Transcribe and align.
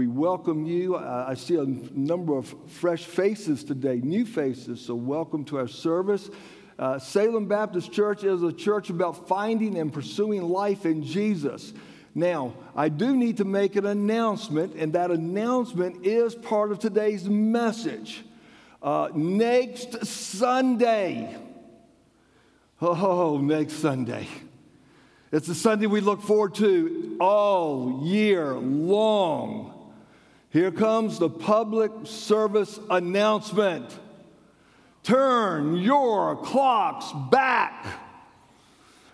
We 0.00 0.06
welcome 0.06 0.64
you. 0.64 0.96
I 0.96 1.34
see 1.34 1.56
a 1.56 1.66
number 1.66 2.34
of 2.34 2.54
fresh 2.68 3.04
faces 3.04 3.62
today, 3.62 4.00
new 4.02 4.24
faces, 4.24 4.80
so 4.80 4.94
welcome 4.94 5.44
to 5.44 5.58
our 5.58 5.68
service. 5.68 6.30
Uh, 6.78 6.98
Salem 6.98 7.44
Baptist 7.44 7.92
Church 7.92 8.24
is 8.24 8.42
a 8.42 8.50
church 8.50 8.88
about 8.88 9.28
finding 9.28 9.76
and 9.76 9.92
pursuing 9.92 10.40
life 10.40 10.86
in 10.86 11.02
Jesus. 11.02 11.74
Now, 12.14 12.54
I 12.74 12.88
do 12.88 13.14
need 13.14 13.36
to 13.36 13.44
make 13.44 13.76
an 13.76 13.84
announcement, 13.84 14.74
and 14.74 14.94
that 14.94 15.10
announcement 15.10 16.06
is 16.06 16.34
part 16.34 16.72
of 16.72 16.78
today's 16.78 17.28
message. 17.28 18.24
Uh, 18.82 19.10
next 19.12 20.06
Sunday, 20.06 21.36
oh, 22.80 23.36
next 23.36 23.74
Sunday. 23.74 24.26
It's 25.30 25.50
a 25.50 25.54
Sunday 25.54 25.84
we 25.84 26.00
look 26.00 26.22
forward 26.22 26.54
to 26.54 27.18
all 27.20 28.00
year 28.02 28.54
long. 28.54 29.76
Here 30.50 30.72
comes 30.72 31.18
the 31.18 31.30
public 31.30 31.92
service 32.04 32.78
announcement. 32.90 33.96
Turn 35.04 35.76
your 35.76 36.36
clocks 36.36 37.12
back. 37.30 37.86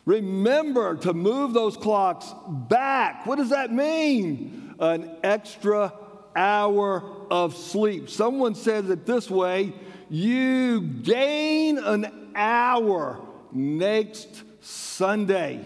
Remember 0.06 0.96
to 0.96 1.12
move 1.12 1.52
those 1.52 1.76
clocks 1.76 2.32
back. 2.48 3.26
What 3.26 3.36
does 3.36 3.50
that 3.50 3.70
mean? 3.72 4.74
An 4.78 5.16
extra 5.22 5.92
hour 6.34 7.04
of 7.30 7.54
sleep. 7.56 8.08
Someone 8.08 8.54
says 8.54 8.88
it 8.88 9.04
this 9.04 9.30
way 9.30 9.74
you 10.08 10.80
gain 10.80 11.78
an 11.78 12.30
hour 12.34 13.20
next 13.52 14.42
Sunday. 14.60 15.64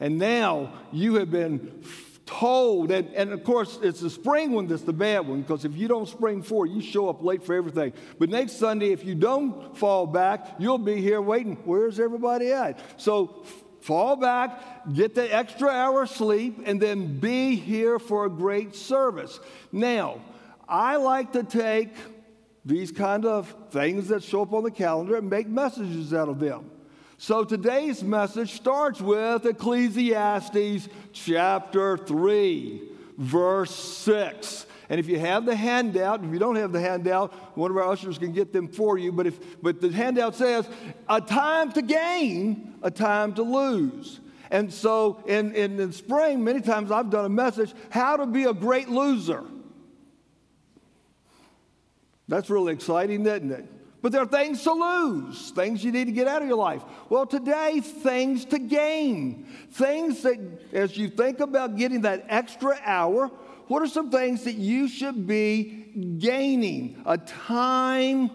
And 0.00 0.18
now 0.18 0.74
you 0.92 1.14
have 1.14 1.30
been 1.30 1.82
told, 2.28 2.90
and, 2.90 3.08
and 3.14 3.32
of 3.32 3.42
course, 3.42 3.78
it's 3.82 4.00
the 4.00 4.10
spring 4.10 4.52
one 4.52 4.66
that's 4.66 4.82
the 4.82 4.92
bad 4.92 5.26
one, 5.26 5.40
because 5.40 5.64
if 5.64 5.74
you 5.74 5.88
don't 5.88 6.06
spring 6.06 6.42
forward, 6.42 6.70
you 6.70 6.82
show 6.82 7.08
up 7.08 7.22
late 7.22 7.42
for 7.42 7.54
everything. 7.54 7.94
But 8.18 8.28
next 8.28 8.58
Sunday, 8.58 8.92
if 8.92 9.02
you 9.02 9.14
don't 9.14 9.74
fall 9.76 10.06
back, 10.06 10.56
you'll 10.58 10.76
be 10.76 11.00
here 11.00 11.22
waiting. 11.22 11.56
Where's 11.64 11.98
everybody 11.98 12.52
at? 12.52 12.78
So 13.00 13.46
fall 13.80 14.14
back, 14.16 14.92
get 14.92 15.14
the 15.14 15.34
extra 15.34 15.70
hour 15.70 16.04
sleep, 16.04 16.60
and 16.66 16.78
then 16.78 17.18
be 17.18 17.56
here 17.56 17.98
for 17.98 18.26
a 18.26 18.30
great 18.30 18.74
service. 18.76 19.40
Now, 19.72 20.20
I 20.68 20.96
like 20.96 21.32
to 21.32 21.42
take 21.42 21.94
these 22.62 22.92
kind 22.92 23.24
of 23.24 23.54
things 23.70 24.08
that 24.08 24.22
show 24.22 24.42
up 24.42 24.52
on 24.52 24.64
the 24.64 24.70
calendar 24.70 25.16
and 25.16 25.30
make 25.30 25.48
messages 25.48 26.12
out 26.12 26.28
of 26.28 26.40
them. 26.40 26.70
So 27.20 27.42
today's 27.42 28.04
message 28.04 28.52
starts 28.52 29.00
with 29.00 29.44
Ecclesiastes 29.44 30.88
chapter 31.12 31.96
3, 31.96 32.82
verse 33.18 33.74
6. 33.74 34.66
And 34.88 35.00
if 35.00 35.08
you 35.08 35.18
have 35.18 35.44
the 35.44 35.56
handout, 35.56 36.22
if 36.22 36.30
you 36.32 36.38
don't 36.38 36.54
have 36.54 36.70
the 36.70 36.80
handout, 36.80 37.34
one 37.56 37.72
of 37.72 37.76
our 37.76 37.90
ushers 37.90 38.18
can 38.18 38.30
get 38.30 38.52
them 38.52 38.68
for 38.68 38.98
you. 38.98 39.10
But, 39.10 39.26
if, 39.26 39.60
but 39.60 39.80
the 39.80 39.90
handout 39.90 40.36
says, 40.36 40.68
a 41.08 41.20
time 41.20 41.72
to 41.72 41.82
gain, 41.82 42.74
a 42.84 42.90
time 42.90 43.34
to 43.34 43.42
lose. 43.42 44.20
And 44.52 44.72
so 44.72 45.20
in, 45.26 45.56
in 45.56 45.76
the 45.76 45.92
spring, 45.92 46.44
many 46.44 46.60
times 46.60 46.92
I've 46.92 47.10
done 47.10 47.24
a 47.24 47.28
message, 47.28 47.74
how 47.90 48.16
to 48.16 48.26
be 48.26 48.44
a 48.44 48.54
great 48.54 48.88
loser. 48.88 49.42
That's 52.28 52.48
really 52.48 52.74
exciting, 52.74 53.26
isn't 53.26 53.50
it? 53.50 53.77
But 54.00 54.12
there 54.12 54.22
are 54.22 54.26
things 54.26 54.62
to 54.62 54.72
lose, 54.72 55.50
things 55.50 55.82
you 55.82 55.90
need 55.90 56.04
to 56.04 56.12
get 56.12 56.28
out 56.28 56.40
of 56.40 56.48
your 56.48 56.56
life. 56.56 56.82
Well, 57.08 57.26
today, 57.26 57.80
things 57.80 58.44
to 58.46 58.58
gain. 58.58 59.46
Things 59.72 60.22
that, 60.22 60.38
as 60.72 60.96
you 60.96 61.08
think 61.08 61.40
about 61.40 61.76
getting 61.76 62.02
that 62.02 62.24
extra 62.28 62.78
hour, 62.84 63.26
what 63.66 63.82
are 63.82 63.88
some 63.88 64.10
things 64.10 64.44
that 64.44 64.54
you 64.54 64.88
should 64.88 65.26
be 65.26 66.16
gaining? 66.18 67.02
A 67.06 67.18
time 67.18 68.30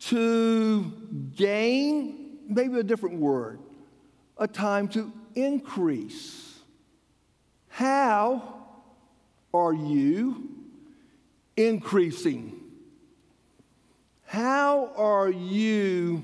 to 0.00 0.92
gain, 1.34 2.38
maybe 2.48 2.78
a 2.78 2.84
different 2.84 3.18
word, 3.18 3.58
a 4.36 4.46
time 4.46 4.86
to 4.88 5.12
increase. 5.34 6.60
How 7.68 8.64
are 9.52 9.72
you 9.72 10.50
increasing? 11.56 12.67
How 14.28 14.92
are 14.94 15.30
you 15.30 16.22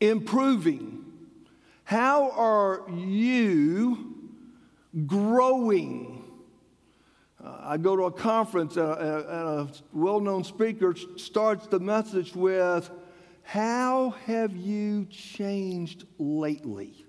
improving? 0.00 1.04
How 1.84 2.30
are 2.30 2.84
you 2.90 4.14
growing? 5.06 6.24
Uh, 7.38 7.54
I 7.60 7.76
go 7.76 7.96
to 7.96 8.04
a 8.04 8.10
conference 8.10 8.78
and 8.78 8.88
a, 8.88 9.68
a 9.68 9.68
well 9.92 10.20
known 10.20 10.42
speaker 10.42 10.94
starts 11.18 11.66
the 11.66 11.78
message 11.78 12.34
with, 12.34 12.90
How 13.42 14.14
have 14.24 14.56
you 14.56 15.04
changed 15.10 16.06
lately? 16.18 17.04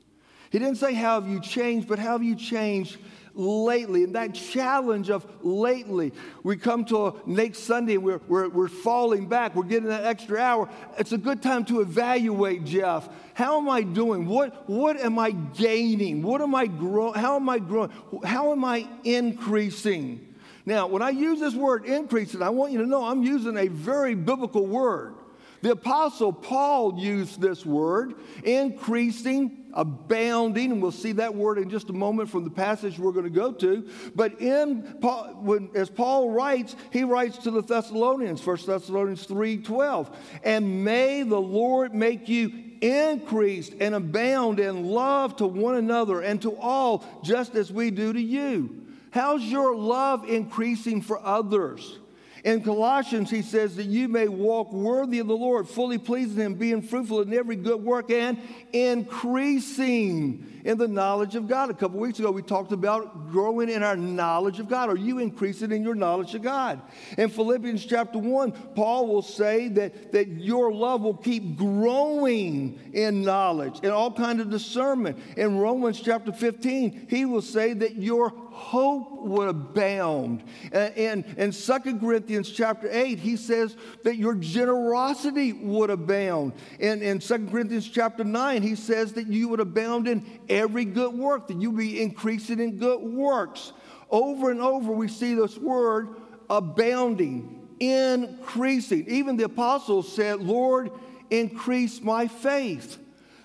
He 0.50 0.60
didn't 0.60 0.76
say, 0.76 0.94
How 0.94 1.22
have 1.22 1.30
you 1.30 1.40
changed, 1.40 1.88
but 1.88 1.98
how 1.98 2.12
have 2.12 2.24
you 2.24 2.36
changed 2.36 2.98
lately. 3.34 4.04
And 4.04 4.16
that 4.16 4.34
challenge 4.34 5.10
of 5.10 5.26
lately, 5.42 6.12
we 6.44 6.58
come 6.58 6.86
to 6.86 7.22
next 7.26 7.60
Sunday 7.60 7.98
we're, 7.98 8.22
we're, 8.28 8.50
we're 8.50 8.68
falling 8.68 9.28
back, 9.28 9.56
we're 9.56 9.64
getting 9.64 9.90
that 9.90 10.06
extra 10.06 10.40
hour. 10.40 10.70
It's 10.98 11.12
a 11.12 11.18
good 11.18 11.42
time 11.42 11.66
to 11.66 11.82
evaluate, 11.82 12.66
Jeff. 12.66 13.10
How 13.34 13.60
am 13.60 13.70
I 13.70 13.82
doing? 13.82 14.26
What, 14.26 14.70
what 14.70 14.98
am 14.98 15.18
I 15.18 15.32
gaining? 15.32 16.22
What 16.22 16.42
am 16.42 16.54
I 16.54 16.68
growing? 16.68 17.16
How 17.16 17.36
am 17.36 17.50
I 17.50 17.60
growing? 17.60 17.92
How 18.24 18.52
am 18.52 18.64
I 18.64 18.88
increasing? 19.04 20.34
Now, 20.66 20.88
when 20.88 21.02
I 21.02 21.10
use 21.10 21.40
this 21.40 21.56
word 21.56 21.86
increasing, 21.86 22.42
I 22.42 22.50
want 22.50 22.72
you 22.72 22.80
to 22.80 22.86
know 22.86 23.06
I'm 23.06 23.24
using 23.24 23.58
a 23.58 23.68
very 23.68 24.16
biblical 24.16 24.66
word. 24.66 25.16
The 25.64 25.72
Apostle 25.72 26.34
Paul 26.34 27.00
used 27.00 27.40
this 27.40 27.66
word, 27.66 28.16
increasing 28.44 29.64
abounding, 29.74 30.74
and 30.74 30.82
we'll 30.82 30.92
see 30.92 31.14
that 31.14 31.34
word 31.34 31.58
in 31.58 31.70
just 31.70 31.90
a 31.90 31.94
moment 31.94 32.30
from 32.30 32.44
the 32.44 32.50
passage 32.50 33.00
we're 33.00 33.14
going 33.14 33.24
to 33.24 33.30
go 33.30 33.54
to. 33.54 33.90
But 34.14 34.42
in 34.42 34.98
Paul, 35.00 35.36
when, 35.40 35.70
as 35.74 35.90
Paul 35.90 36.32
writes, 36.32 36.76
he 36.92 37.06
writes 37.06 37.38
to 37.40 37.52
the 37.52 37.62
Thessalonians, 37.62 38.46
1 38.46 38.58
Thessalonians 38.66 39.26
3:12, 39.26 40.14
and 40.44 40.84
may 40.84 41.24
the 41.24 41.40
Lord 41.40 41.96
make 41.96 42.28
you 42.28 42.52
increase 42.82 43.72
and 43.80 43.96
abound 43.96 44.60
in 44.60 44.84
love 44.84 45.38
to 45.38 45.48
one 45.48 45.76
another 45.76 46.20
and 46.20 46.42
to 46.42 46.58
all, 46.58 47.06
just 47.24 47.56
as 47.56 47.72
we 47.72 47.90
do 47.90 48.12
to 48.12 48.22
you. 48.22 48.86
How's 49.12 49.44
your 49.44 49.74
love 49.74 50.28
increasing 50.28 51.02
for 51.02 51.26
others? 51.26 52.00
In 52.44 52.62
Colossians, 52.62 53.30
he 53.30 53.42
says 53.42 53.78
that 53.78 53.86
you 53.86 54.10
may 54.10 54.28
walk 54.28 54.74
worthy 54.74 55.20
of 55.20 55.28
the 55.28 55.36
Lord, 55.36 55.68
fully 55.68 55.98
pleasing 55.98 56.42
Him, 56.42 56.56
being 56.56 56.82
fruitful 56.82 57.22
in 57.22 57.34
every 57.34 57.56
good 57.56 57.82
work 57.82 58.12
and 58.12 58.38
increasing 58.74 60.62
in 60.66 60.78
the 60.78 60.88
knowledge 60.88 61.36
of 61.36 61.48
God. 61.48 61.70
A 61.70 61.74
couple 61.74 62.00
weeks 62.00 62.20
ago, 62.20 62.32
we 62.32 62.42
talked 62.42 62.74
about 62.74 63.32
growing 63.32 63.70
in 63.70 63.82
our 63.82 63.96
knowledge 63.96 64.60
of 64.60 64.68
God. 64.68 64.90
Are 64.90 64.98
you 64.98 65.20
increasing 65.20 65.72
in 65.72 65.84
your 65.84 65.96
knowledge 65.96 66.36
of 66.36 66.42
God? 66.42 66.82
In 67.18 67.30
Philippians 67.30 67.86
chapter 67.86 68.20
1, 68.20 68.52
Paul 68.76 69.08
will 69.08 69.22
say 69.22 69.70
that, 69.70 70.12
that 70.12 70.28
your 70.28 70.74
love 70.74 71.02
will 71.02 71.16
keep 71.16 71.58
growing 71.58 72.78
in 72.94 73.22
knowledge 73.22 73.80
and 73.84 73.92
all 73.92 74.12
kind 74.12 74.42
of 74.42 74.50
discernment. 74.50 75.18
In 75.38 75.58
Romans 75.58 76.02
chapter 76.02 76.34
15, 76.34 77.08
he 77.10 77.24
will 77.24 77.42
say 77.42 77.74
that 77.74 77.96
your 77.96 78.34
hope 78.54 79.24
would 79.24 79.50
abound. 79.50 80.44
And 80.72 81.26
in 81.38 81.52
2 81.52 82.00
Corinthians 82.00 82.50
chapter 82.50 82.88
8, 82.90 83.20
he 83.20 83.36
says 83.36 83.76
that 84.04 84.18
your 84.18 84.36
generosity 84.36 85.54
would 85.54 85.90
abound. 85.90 86.54
And 86.80 87.02
in 87.02 87.20
2 87.20 87.48
Corinthians 87.48 87.90
chapter 87.90 88.24
9, 88.24 88.62
he 88.62 88.76
says 88.76 89.14
that 89.14 89.28
you 89.28 89.50
would 89.50 89.60
abound 89.60 90.08
in 90.08 90.26
every 90.48 90.86
good 90.86 91.14
work, 91.14 91.48
that 91.48 91.60
you 91.60 91.72
be 91.72 92.02
increasing 92.02 92.60
in 92.60 92.78
good 92.78 93.02
works. 93.02 93.74
Over 94.10 94.52
and 94.52 94.62
over, 94.62 94.92
we 94.92 95.08
see 95.08 95.34
this 95.34 95.58
word 95.58 96.16
abounding, 96.50 97.68
increasing. 97.80 99.06
Even 99.08 99.38
the 99.38 99.46
apostles 99.46 100.14
said, 100.14 100.42
Lord, 100.42 100.92
increase 101.32 102.02
my 102.02 102.28
faith. 102.28 103.00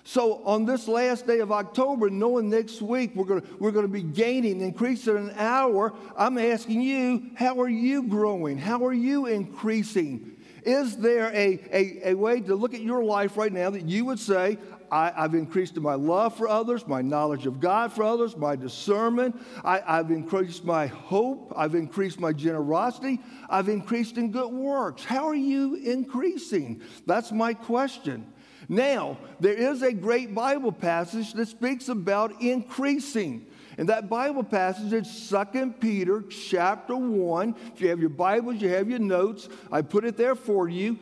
So 0.09 0.41
on 0.43 0.65
this 0.65 0.87
last 0.87 1.27
day 1.27 1.37
of 1.37 1.51
October, 1.51 2.09
knowing 2.09 2.49
next 2.49 2.81
week 2.81 3.11
we're 3.13 3.25
going 3.25 3.43
we're 3.59 3.71
to 3.71 3.87
be 3.87 4.01
gaining, 4.01 4.59
increasing 4.59 5.15
in 5.15 5.29
an 5.29 5.35
hour, 5.37 5.93
I'm 6.17 6.39
asking 6.39 6.81
you, 6.81 7.29
how 7.35 7.61
are 7.61 7.69
you 7.69 8.01
growing? 8.01 8.57
How 8.57 8.83
are 8.87 8.93
you 8.93 9.27
increasing? 9.27 10.35
Is 10.63 10.97
there 10.97 11.27
a, 11.27 11.59
a, 11.71 12.09
a 12.09 12.13
way 12.15 12.41
to 12.41 12.55
look 12.55 12.73
at 12.73 12.81
your 12.81 13.03
life 13.03 13.37
right 13.37 13.53
now 13.53 13.69
that 13.69 13.85
you 13.85 14.03
would 14.05 14.17
say, 14.17 14.57
I, 14.91 15.11
have 15.11 15.35
increased 15.35 15.77
in 15.77 15.83
my 15.83 15.93
love 15.93 16.35
for 16.35 16.47
others, 16.47 16.87
my 16.87 17.03
knowledge 17.03 17.45
of 17.45 17.59
God 17.59 17.93
for 17.93 18.01
others, 18.01 18.35
my 18.35 18.55
discernment. 18.55 19.39
I, 19.63 19.83
I've 19.85 20.09
increased 20.09 20.65
my 20.65 20.87
hope. 20.87 21.53
I've 21.55 21.75
increased 21.75 22.19
my 22.19 22.33
generosity. 22.33 23.21
I've 23.47 23.69
increased 23.69 24.17
in 24.17 24.31
good 24.31 24.51
works. 24.51 25.03
How 25.03 25.27
are 25.27 25.35
you 25.35 25.75
increasing? 25.75 26.81
That's 27.05 27.31
my 27.31 27.53
question. 27.53 28.25
Now, 28.71 29.17
there 29.39 29.53
is 29.53 29.81
a 29.81 29.91
great 29.91 30.35
Bible 30.35 30.71
passage 30.71 31.33
that 31.33 31.47
speaks 31.47 31.89
about 31.89 32.39
increasing. 32.39 33.47
And 33.79 33.89
that 33.89 34.09
Bible 34.09 34.43
passage 34.43 34.93
is 34.93 35.29
2 35.29 35.73
Peter 35.79 36.21
chapter 36.21 36.95
1. 36.95 37.55
If 37.73 37.81
you 37.81 37.89
have 37.89 37.99
your 37.99 38.09
Bibles, 38.09 38.61
you 38.61 38.69
have 38.69 38.87
your 38.87 38.99
notes. 38.99 39.49
I 39.71 39.81
put 39.81 40.05
it 40.05 40.17
there 40.17 40.35
for 40.35 40.69
you. 40.69 40.99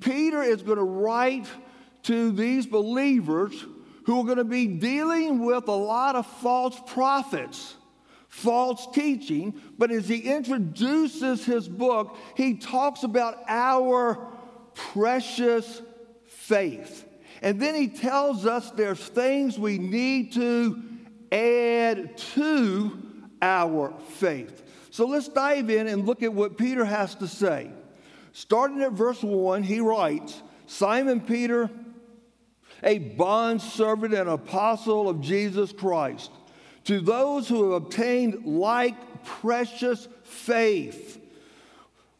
Peter 0.00 0.42
is 0.42 0.62
going 0.62 0.78
to 0.78 0.84
write 0.84 1.46
to 2.04 2.30
these 2.30 2.66
believers 2.66 3.52
who 4.04 4.20
are 4.20 4.24
going 4.24 4.36
to 4.36 4.44
be 4.44 4.68
dealing 4.68 5.44
with 5.44 5.66
a 5.66 5.72
lot 5.72 6.14
of 6.14 6.24
false 6.24 6.80
prophets, 6.86 7.74
false 8.28 8.86
teaching. 8.92 9.60
But 9.76 9.90
as 9.90 10.08
he 10.08 10.18
introduces 10.18 11.44
his 11.44 11.68
book, 11.68 12.16
he 12.36 12.54
talks 12.54 13.02
about 13.02 13.38
our 13.48 14.24
precious 14.74 15.82
faith. 16.46 17.06
And 17.42 17.60
then 17.60 17.74
he 17.74 17.88
tells 17.88 18.46
us 18.46 18.70
there's 18.70 19.00
things 19.00 19.58
we 19.58 19.78
need 19.78 20.32
to 20.34 20.82
add 21.30 22.16
to 22.16 22.98
our 23.42 23.92
faith. 24.14 24.62
So 24.90 25.06
let's 25.06 25.28
dive 25.28 25.68
in 25.68 25.86
and 25.86 26.06
look 26.06 26.22
at 26.22 26.32
what 26.32 26.56
Peter 26.56 26.84
has 26.84 27.14
to 27.16 27.28
say. 27.28 27.70
Starting 28.32 28.82
at 28.82 28.92
verse 28.92 29.22
1, 29.22 29.62
he 29.62 29.80
writes 29.80 30.42
Simon 30.66 31.20
Peter, 31.20 31.70
a 32.82 32.98
bondservant 32.98 34.14
and 34.14 34.28
apostle 34.28 35.08
of 35.08 35.20
Jesus 35.20 35.72
Christ, 35.72 36.30
to 36.84 37.00
those 37.00 37.48
who 37.48 37.72
have 37.72 37.82
obtained 37.82 38.44
like 38.46 39.24
precious 39.24 40.08
faith 40.22 41.15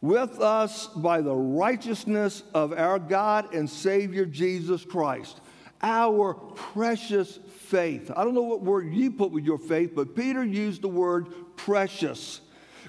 with 0.00 0.40
us 0.40 0.86
by 0.88 1.20
the 1.20 1.34
righteousness 1.34 2.42
of 2.54 2.72
our 2.72 2.98
God 2.98 3.54
and 3.54 3.68
Savior 3.68 4.26
Jesus 4.26 4.84
Christ. 4.84 5.40
Our 5.82 6.34
precious 6.34 7.38
faith. 7.58 8.10
I 8.14 8.24
don't 8.24 8.34
know 8.34 8.42
what 8.42 8.62
word 8.62 8.92
you 8.92 9.10
put 9.10 9.30
with 9.30 9.44
your 9.44 9.58
faith, 9.58 9.92
but 9.94 10.14
Peter 10.14 10.44
used 10.44 10.82
the 10.82 10.88
word 10.88 11.28
precious. 11.56 12.40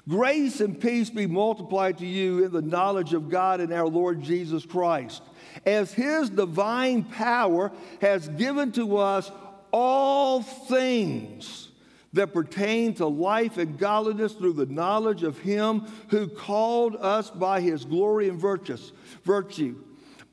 Grace 0.08 0.60
and 0.60 0.80
peace 0.80 1.10
be 1.10 1.26
multiplied 1.26 1.98
to 1.98 2.06
you 2.06 2.44
in 2.44 2.52
the 2.52 2.62
knowledge 2.62 3.12
of 3.12 3.28
God 3.28 3.60
and 3.60 3.72
our 3.72 3.88
Lord 3.88 4.22
Jesus 4.22 4.64
Christ, 4.64 5.22
as 5.66 5.92
his 5.92 6.30
divine 6.30 7.04
power 7.04 7.70
has 8.00 8.28
given 8.28 8.72
to 8.72 8.96
us 8.96 9.30
all 9.70 10.40
things 10.40 11.67
that 12.12 12.32
pertain 12.32 12.94
to 12.94 13.06
life 13.06 13.58
and 13.58 13.78
godliness 13.78 14.32
through 14.32 14.54
the 14.54 14.66
knowledge 14.66 15.22
of 15.22 15.38
him 15.38 15.86
who 16.08 16.26
called 16.26 16.96
us 16.96 17.30
by 17.30 17.60
his 17.60 17.84
glory 17.84 18.28
and 18.28 18.40
virtues, 18.40 18.92
virtue, 19.24 19.76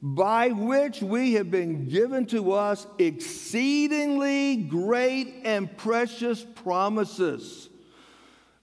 by 0.01 0.50
which 0.50 1.01
we 1.01 1.33
have 1.33 1.51
been 1.51 1.88
given 1.88 2.25
to 2.27 2.51
us 2.51 2.88
exceedingly 2.98 4.56
great 4.56 5.42
and 5.44 5.75
precious 5.77 6.44
promises. 6.44 7.69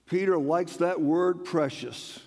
Peter 0.07 0.37
likes 0.37 0.77
that 0.77 1.01
word 1.01 1.43
precious. 1.43 2.19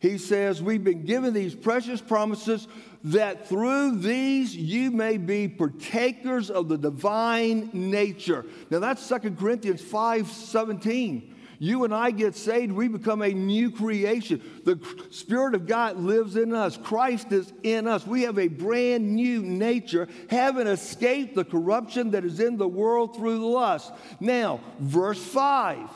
He 0.00 0.18
says, 0.18 0.62
We've 0.62 0.84
been 0.84 1.04
given 1.04 1.34
these 1.34 1.54
precious 1.54 2.00
promises 2.00 2.68
that 3.06 3.48
through 3.48 3.98
these 3.98 4.56
you 4.56 4.90
may 4.90 5.16
be 5.16 5.46
partakers 5.46 6.50
of 6.50 6.68
the 6.68 6.76
divine 6.76 7.70
nature. 7.72 8.44
Now 8.68 8.80
that's 8.80 9.08
2 9.08 9.36
Corinthians 9.38 9.80
5 9.80 10.28
17. 10.28 11.34
You 11.58 11.84
and 11.84 11.94
I 11.94 12.10
get 12.10 12.34
saved, 12.34 12.72
we 12.72 12.88
become 12.88 13.22
a 13.22 13.32
new 13.32 13.70
creation. 13.70 14.42
The 14.64 14.78
Spirit 15.10 15.54
of 15.54 15.66
God 15.66 15.96
lives 15.96 16.36
in 16.36 16.52
us, 16.52 16.76
Christ 16.76 17.32
is 17.32 17.52
in 17.62 17.86
us. 17.86 18.06
We 18.06 18.22
have 18.22 18.38
a 18.38 18.48
brand 18.48 19.14
new 19.14 19.40
nature, 19.40 20.08
having 20.28 20.66
escaped 20.66 21.34
the 21.34 21.44
corruption 21.44 22.10
that 22.10 22.24
is 22.24 22.40
in 22.40 22.58
the 22.58 22.68
world 22.68 23.16
through 23.16 23.52
lust. 23.52 23.92
Now, 24.20 24.60
verse 24.80 25.22
5 25.24 25.88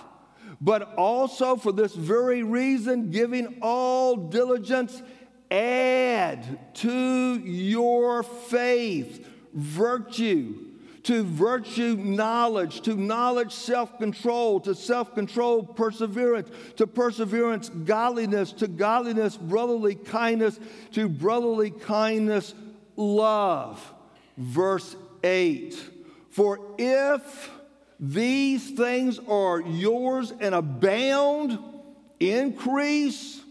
but 0.62 0.94
also 0.96 1.56
for 1.56 1.72
this 1.72 1.94
very 1.94 2.42
reason, 2.42 3.10
giving 3.10 3.58
all 3.62 4.14
diligence, 4.14 5.02
add 5.50 6.74
to 6.74 7.38
your 7.38 8.22
faith 8.22 9.26
virtue, 9.52 10.66
to 11.02 11.24
virtue 11.24 11.96
knowledge, 11.96 12.82
to 12.82 12.94
knowledge 12.94 13.52
self 13.52 13.98
control, 13.98 14.60
to 14.60 14.74
self 14.74 15.14
control 15.14 15.62
perseverance, 15.62 16.50
to 16.76 16.86
perseverance 16.86 17.68
godliness, 17.68 18.52
to 18.52 18.68
godliness 18.68 19.36
brotherly 19.36 19.94
kindness, 19.94 20.60
to 20.92 21.08
brotherly 21.08 21.70
kindness 21.70 22.54
love. 22.96 23.94
Verse 24.36 24.96
8 25.24 25.76
For 26.30 26.58
if 26.78 27.50
these 27.98 28.70
things 28.70 29.18
are 29.28 29.60
yours 29.60 30.32
and 30.40 30.54
abound, 30.54 31.58
increase. 32.18 33.42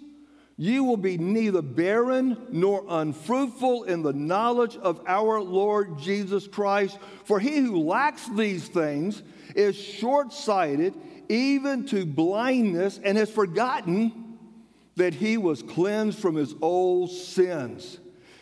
You 0.61 0.83
will 0.83 0.97
be 0.97 1.17
neither 1.17 1.61
barren 1.61 2.35
nor 2.51 2.83
unfruitful 2.85 3.85
in 3.85 4.03
the 4.03 4.11
knowledge 4.11 4.75
of 4.75 5.01
our 5.07 5.39
Lord 5.39 5.97
Jesus 5.99 6.49
Christ. 6.49 6.99
For 7.23 7.39
he 7.39 7.59
who 7.59 7.79
lacks 7.79 8.27
these 8.27 8.67
things 8.67 9.23
is 9.55 9.77
short 9.77 10.33
sighted, 10.33 10.95
even 11.29 11.85
to 11.85 12.05
blindness, 12.05 12.99
and 13.01 13.17
has 13.17 13.31
forgotten 13.31 14.37
that 14.97 15.13
he 15.13 15.37
was 15.37 15.63
cleansed 15.63 16.19
from 16.19 16.35
his 16.35 16.53
old 16.61 17.09
sins. 17.09 17.97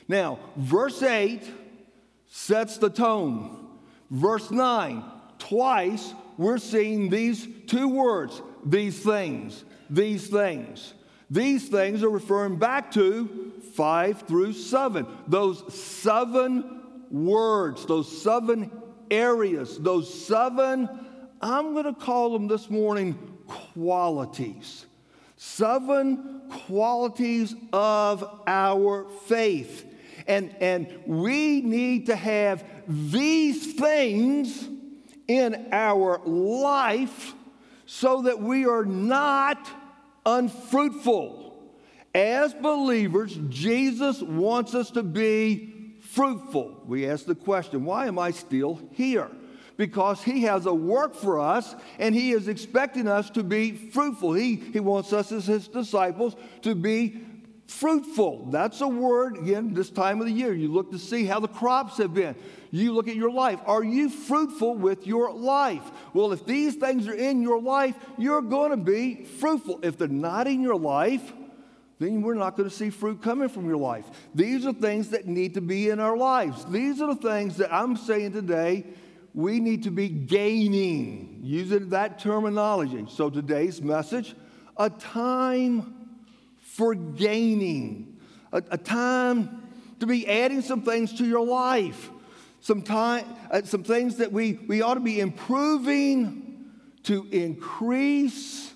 Now, 0.08 0.40
verse 0.56 1.04
8 1.04 1.44
sets 2.26 2.78
the 2.78 2.90
tone. 2.90 3.68
Verse 4.10 4.50
9 4.50 5.04
twice 5.38 6.16
we're 6.40 6.58
seeing 6.58 7.12
these 7.12 7.48
two 7.68 7.88
words, 7.88 8.42
these 8.66 9.00
things, 9.04 9.64
these 9.92 10.26
things. 10.26 10.96
These 11.30 11.68
things 11.68 12.04
are 12.04 12.10
referring 12.10 12.58
back 12.58 12.92
to 12.92 13.54
five 13.76 14.22
through 14.22 14.54
seven. 14.54 15.06
Those 15.28 15.74
seven 15.74 16.82
words, 17.12 17.86
those 17.86 18.22
seven 18.22 18.72
areas, 19.12 19.78
those 19.78 20.26
seven, 20.26 20.90
I'm 21.42 21.74
going 21.74 21.86
to 21.86 21.94
call 21.94 22.32
them 22.32 22.48
this 22.48 22.70
morning 22.70 23.38
qualities. 23.48 24.86
Seven 25.36 26.42
qualities 26.66 27.54
of 27.72 28.42
our 28.48 29.08
faith. 29.26 29.86
And, 30.28 30.56
and 30.60 30.88
we 31.06 31.62
need 31.62 32.08
to 32.08 32.16
have 32.16 32.64
these 32.88 33.74
things 33.74 34.68
in 35.28 35.68
our 35.72 36.20
life 36.26 37.34
so 37.86 38.24
that 38.24 38.42
we 38.42 38.66
are 38.66 38.86
not 38.86 39.70
unfruitful. 40.28 41.56
As 42.14 42.54
believers, 42.54 43.38
Jesus 43.50 44.22
wants 44.22 44.76
us 44.76 44.92
to 44.92 45.02
be 45.02 45.96
fruitful. 46.02 46.84
We 46.86 47.08
ask 47.10 47.26
the 47.26 47.36
question, 47.36 47.86
why 47.86 48.08
am 48.08 48.20
I 48.20 48.32
still 48.32 48.80
here? 48.92 49.32
Because 49.78 50.24
he 50.24 50.44
has 50.44 50.66
a 50.66 50.74
work 50.74 51.16
for 51.16 51.40
us 51.40 51.76
and 52.00 52.14
he 52.14 52.32
is 52.32 52.48
expecting 52.48 53.08
us 53.08 53.30
to 53.32 53.44
be 53.44 53.72
fruitful. 53.72 54.34
He, 54.34 54.56
he 54.56 54.80
wants 54.80 55.14
us 55.14 55.32
as 55.32 55.46
his 55.46 55.68
disciples 55.68 56.36
to 56.64 56.74
be 56.74 57.22
fruitful. 57.68 58.48
That's 58.50 58.82
a 58.82 58.88
word, 58.88 59.38
again, 59.38 59.74
this 59.74 59.90
time 59.90 60.20
of 60.20 60.28
the 60.28 60.34
year. 60.34 60.54
You 60.54 60.72
look 60.72 60.92
to 60.92 61.00
see 61.00 61.26
how 61.26 61.40
the 61.40 61.48
crops 61.48 61.98
have 61.98 62.14
been. 62.14 62.36
You 62.72 62.94
look 62.94 63.08
at 63.08 63.16
your 63.16 63.32
life. 63.32 63.60
Are 63.66 63.84
you 63.84 64.10
fruitful 64.10 64.76
with 64.76 65.06
your 65.06 65.34
life? 65.34 65.84
Well, 66.14 66.32
if 66.32 66.46
these 66.46 66.76
things 66.76 67.08
are 67.08 67.14
in 67.14 67.42
your 67.42 67.62
life, 67.62 67.96
you're 68.18 68.42
going 68.42 68.72
to 68.72 68.78
be 68.78 69.24
fruitful. 69.24 69.80
If 69.84 69.98
they're 69.98 70.08
not 70.08 70.48
in 70.48 70.62
your 70.62 70.78
life, 70.78 71.34
then 72.00 72.22
we're 72.22 72.36
not 72.36 72.56
going 72.56 72.70
to 72.70 72.76
see 72.76 72.90
fruit 72.90 73.22
coming 73.22 73.50
from 73.50 73.68
your 73.68 73.78
life. 73.78 74.06
These 74.36 74.66
are 74.66 74.74
things 74.74 75.10
that 75.10 75.28
need 75.28 75.56
to 75.56 75.62
be 75.62 75.90
in 75.90 76.00
our 76.00 76.16
lives. 76.16 76.66
These 76.66 77.02
are 77.02 77.14
the 77.14 77.22
things 77.30 77.58
that 77.58 77.74
I'm 77.74 77.96
saying 77.96 78.34
today 78.34 78.86
we 79.34 79.60
need 79.60 79.84
to 79.84 79.92
be 79.92 80.10
gaining, 80.10 81.42
using 81.44 81.90
that 81.90 82.18
terminology. 82.18 83.06
So 83.08 83.30
today's 83.30 83.84
message 83.84 84.36
a 84.78 84.90
time 84.90 85.97
for 86.78 86.94
gaining, 86.94 88.20
a, 88.52 88.62
a 88.70 88.78
time 88.78 89.68
to 90.00 90.06
be 90.06 90.28
adding 90.28 90.62
some 90.62 90.84
things 90.84 91.12
to 91.12 91.26
your 91.26 91.44
life, 91.44 92.12
some, 92.62 92.84
time, 92.84 93.26
uh, 93.50 93.64
some 93.64 93.82
things 93.82 94.18
that 94.18 94.32
we, 94.32 94.60
we 94.68 94.84
ought 94.84 94.94
to 94.94 95.00
be 95.00 95.20
improving 95.20 96.70
to 97.02 97.28
increase 97.32 98.72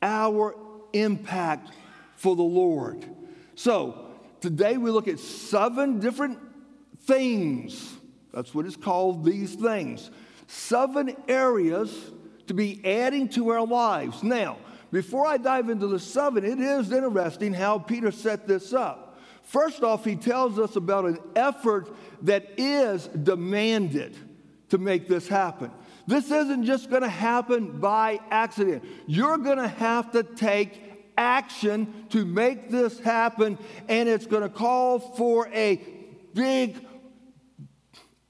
our 0.00 0.54
impact 0.92 1.72
for 2.14 2.36
the 2.36 2.42
Lord. 2.42 3.04
So, 3.56 4.06
today 4.40 4.76
we 4.76 4.92
look 4.92 5.08
at 5.08 5.18
seven 5.18 5.98
different 5.98 6.38
things. 7.00 7.96
That's 8.32 8.54
what 8.54 8.64
it's 8.64 8.76
called, 8.76 9.24
these 9.24 9.56
things. 9.56 10.12
Seven 10.46 11.16
areas 11.26 12.12
to 12.46 12.54
be 12.54 12.80
adding 12.84 13.28
to 13.30 13.48
our 13.48 13.66
lives. 13.66 14.22
Now, 14.22 14.58
before 14.90 15.26
I 15.26 15.36
dive 15.36 15.68
into 15.70 15.86
the 15.86 15.98
seven, 15.98 16.44
it 16.44 16.58
is 16.58 16.90
interesting 16.90 17.52
how 17.52 17.78
Peter 17.78 18.10
set 18.10 18.46
this 18.46 18.72
up. 18.72 19.18
First 19.42 19.82
off, 19.82 20.04
he 20.04 20.16
tells 20.16 20.58
us 20.58 20.76
about 20.76 21.04
an 21.06 21.18
effort 21.34 21.94
that 22.22 22.52
is 22.56 23.06
demanded 23.08 24.16
to 24.68 24.78
make 24.78 25.08
this 25.08 25.26
happen. 25.26 25.70
This 26.06 26.30
isn't 26.30 26.64
just 26.64 26.90
going 26.90 27.02
to 27.02 27.08
happen 27.08 27.80
by 27.80 28.20
accident. 28.30 28.84
You're 29.06 29.38
going 29.38 29.58
to 29.58 29.68
have 29.68 30.12
to 30.12 30.22
take 30.22 30.80
action 31.16 32.06
to 32.10 32.24
make 32.24 32.70
this 32.70 32.98
happen, 32.98 33.58
and 33.88 34.08
it's 34.08 34.26
going 34.26 34.42
to 34.42 34.48
call 34.48 34.98
for 34.98 35.48
a 35.48 35.76
big, 36.34 36.84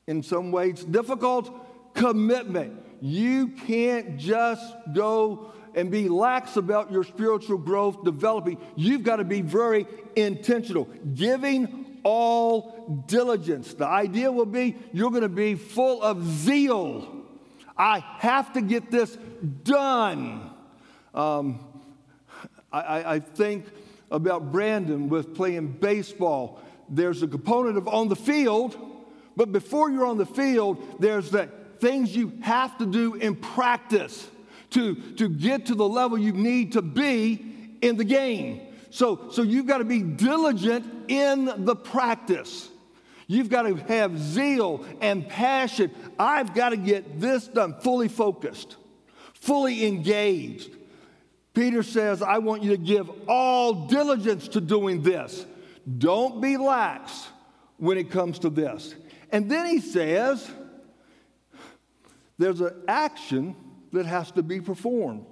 in 0.06 0.22
some 0.22 0.50
ways, 0.50 0.84
difficult 0.84 1.94
commitment. 1.94 2.82
You 3.00 3.48
can't 3.48 4.18
just 4.18 4.74
go 4.92 5.52
and 5.74 5.90
be 5.90 6.08
lax 6.08 6.56
about 6.56 6.90
your 6.90 7.04
spiritual 7.04 7.58
growth 7.58 8.04
developing. 8.04 8.58
You've 8.76 9.02
got 9.02 9.16
to 9.16 9.24
be 9.24 9.40
very 9.40 9.86
intentional, 10.16 10.88
giving 11.14 12.00
all 12.02 13.04
diligence. 13.06 13.74
The 13.74 13.86
idea 13.86 14.30
will 14.32 14.46
be 14.46 14.76
you're 14.92 15.10
going 15.10 15.22
to 15.22 15.28
be 15.28 15.54
full 15.54 16.02
of 16.02 16.24
zeal. 16.24 17.24
I 17.76 18.00
have 18.18 18.52
to 18.54 18.60
get 18.60 18.90
this 18.90 19.16
done. 19.62 20.50
Um, 21.14 21.60
I, 22.72 23.14
I 23.14 23.18
think 23.20 23.66
about 24.10 24.52
Brandon 24.52 25.08
with 25.08 25.34
playing 25.34 25.72
baseball. 25.72 26.60
There's 26.88 27.22
a 27.22 27.28
component 27.28 27.78
of 27.78 27.88
on 27.88 28.08
the 28.08 28.16
field, 28.16 28.76
but 29.36 29.52
before 29.52 29.90
you're 29.90 30.06
on 30.06 30.18
the 30.18 30.26
field, 30.26 30.96
there's 31.00 31.30
that 31.30 31.80
things 31.80 32.14
you 32.14 32.32
have 32.42 32.76
to 32.78 32.86
do 32.86 33.14
in 33.14 33.34
practice 33.34 34.28
to, 34.70 34.94
to 34.94 35.28
get 35.28 35.66
to 35.66 35.74
the 35.74 35.88
level 35.88 36.18
you 36.18 36.32
need 36.32 36.72
to 36.72 36.82
be 36.82 37.76
in 37.82 37.96
the 37.96 38.04
game. 38.04 38.60
So, 38.90 39.30
so 39.30 39.42
you've 39.42 39.66
got 39.66 39.78
to 39.78 39.84
be 39.84 40.02
diligent 40.02 40.86
in 41.08 41.64
the 41.64 41.76
practice. 41.76 42.68
You've 43.26 43.48
got 43.48 43.62
to 43.62 43.76
have 43.76 44.18
zeal 44.18 44.84
and 45.00 45.28
passion. 45.28 45.92
I've 46.18 46.54
got 46.54 46.70
to 46.70 46.76
get 46.76 47.20
this 47.20 47.46
done, 47.46 47.74
fully 47.80 48.08
focused, 48.08 48.76
fully 49.34 49.86
engaged. 49.86 50.76
Peter 51.54 51.82
says, 51.82 52.22
I 52.22 52.38
want 52.38 52.62
you 52.62 52.70
to 52.70 52.76
give 52.76 53.10
all 53.28 53.86
diligence 53.86 54.48
to 54.48 54.60
doing 54.60 55.02
this. 55.02 55.46
Don't 55.98 56.40
be 56.40 56.56
lax 56.56 57.28
when 57.76 57.98
it 57.98 58.10
comes 58.10 58.40
to 58.40 58.50
this. 58.50 58.94
And 59.30 59.50
then 59.50 59.66
he 59.66 59.80
says, 59.80 60.50
there's 62.38 62.60
an 62.60 62.72
action 62.88 63.54
that 63.92 64.06
has 64.06 64.30
to 64.32 64.42
be 64.42 64.60
performed. 64.60 65.26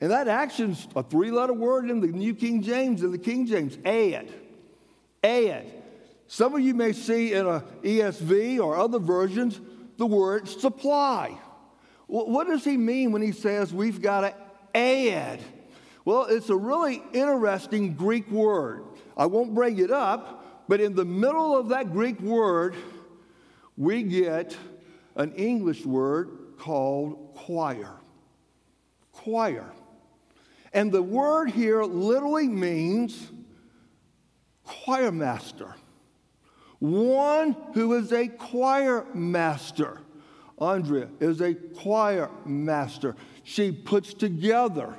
And 0.00 0.10
that 0.10 0.28
action's 0.28 0.88
a 0.96 1.02
three 1.02 1.30
letter 1.30 1.52
word 1.52 1.90
in 1.90 2.00
the 2.00 2.06
New 2.06 2.34
King 2.34 2.62
James 2.62 3.02
and 3.02 3.12
the 3.12 3.18
King 3.18 3.46
James 3.46 3.76
add. 3.84 4.28
Add. 5.22 5.66
Some 6.26 6.54
of 6.54 6.60
you 6.60 6.74
may 6.74 6.92
see 6.92 7.34
in 7.34 7.46
a 7.46 7.60
ESV 7.82 8.60
or 8.60 8.76
other 8.76 8.98
versions 8.98 9.60
the 9.98 10.06
word 10.06 10.48
supply. 10.48 11.38
What 12.06 12.46
does 12.46 12.64
he 12.64 12.76
mean 12.76 13.12
when 13.12 13.22
he 13.22 13.32
says 13.32 13.72
we've 13.72 14.00
got 14.00 14.22
to 14.22 14.34
add. 14.74 15.40
Well, 16.04 16.26
it's 16.26 16.48
a 16.48 16.56
really 16.56 17.02
interesting 17.12 17.94
Greek 17.94 18.30
word. 18.30 18.84
I 19.16 19.26
won't 19.26 19.54
bring 19.54 19.78
it 19.78 19.90
up, 19.90 20.64
but 20.68 20.80
in 20.80 20.94
the 20.94 21.04
middle 21.04 21.56
of 21.56 21.68
that 21.68 21.92
Greek 21.92 22.20
word, 22.20 22.74
we 23.76 24.02
get 24.02 24.56
an 25.16 25.32
English 25.34 25.84
word 25.84 26.30
called 26.60 27.34
choir. 27.34 27.94
Choir. 29.12 29.72
And 30.72 30.92
the 30.92 31.02
word 31.02 31.50
here 31.50 31.82
literally 31.82 32.48
means 32.48 33.32
choir 34.64 35.10
master. 35.10 35.74
One 36.78 37.56
who 37.74 37.94
is 37.94 38.12
a 38.12 38.28
choir 38.28 39.06
master. 39.14 40.00
Andrea 40.58 41.08
is 41.18 41.40
a 41.40 41.54
choir 41.54 42.30
master. 42.44 43.16
She 43.42 43.72
puts 43.72 44.12
together 44.12 44.94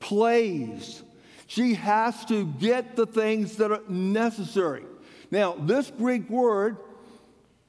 plays. 0.00 1.02
She 1.46 1.74
has 1.74 2.24
to 2.26 2.46
get 2.46 2.96
the 2.96 3.06
things 3.06 3.56
that 3.56 3.72
are 3.72 3.82
necessary. 3.88 4.84
Now, 5.30 5.56
this 5.58 5.90
Greek 5.90 6.28
word, 6.30 6.78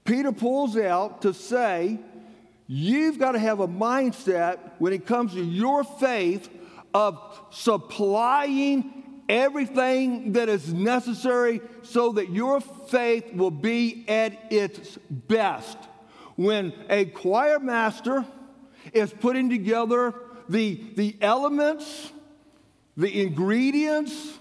Peter 0.05 0.31
pulls 0.31 0.77
out 0.77 1.21
to 1.23 1.33
say, 1.33 1.99
you've 2.71 3.17
got 3.17 3.31
to 3.31 3.39
have 3.39 3.59
a 3.59 3.67
mindset 3.67 4.59
when 4.77 4.93
it 4.93 5.07
comes 5.07 5.33
to 5.33 5.43
your 5.43 5.83
faith 5.83 6.47
of 6.93 7.19
supplying 7.49 9.21
everything 9.27 10.33
that 10.33 10.49
is 10.49 10.71
necessary 10.71 11.61
so 11.81 12.11
that 12.11 12.29
your 12.29 12.61
faith 12.61 13.33
will 13.33 13.49
be 13.49 14.05
at 14.07 14.53
its 14.53 14.99
best. 15.09 15.79
When 16.35 16.71
a 16.89 17.05
choir 17.05 17.59
master 17.59 18.23
is 18.93 19.11
putting 19.11 19.49
together 19.49 20.13
the, 20.47 20.79
the 20.95 21.15
elements, 21.21 22.11
the 22.95 23.23
ingredients 23.23 24.37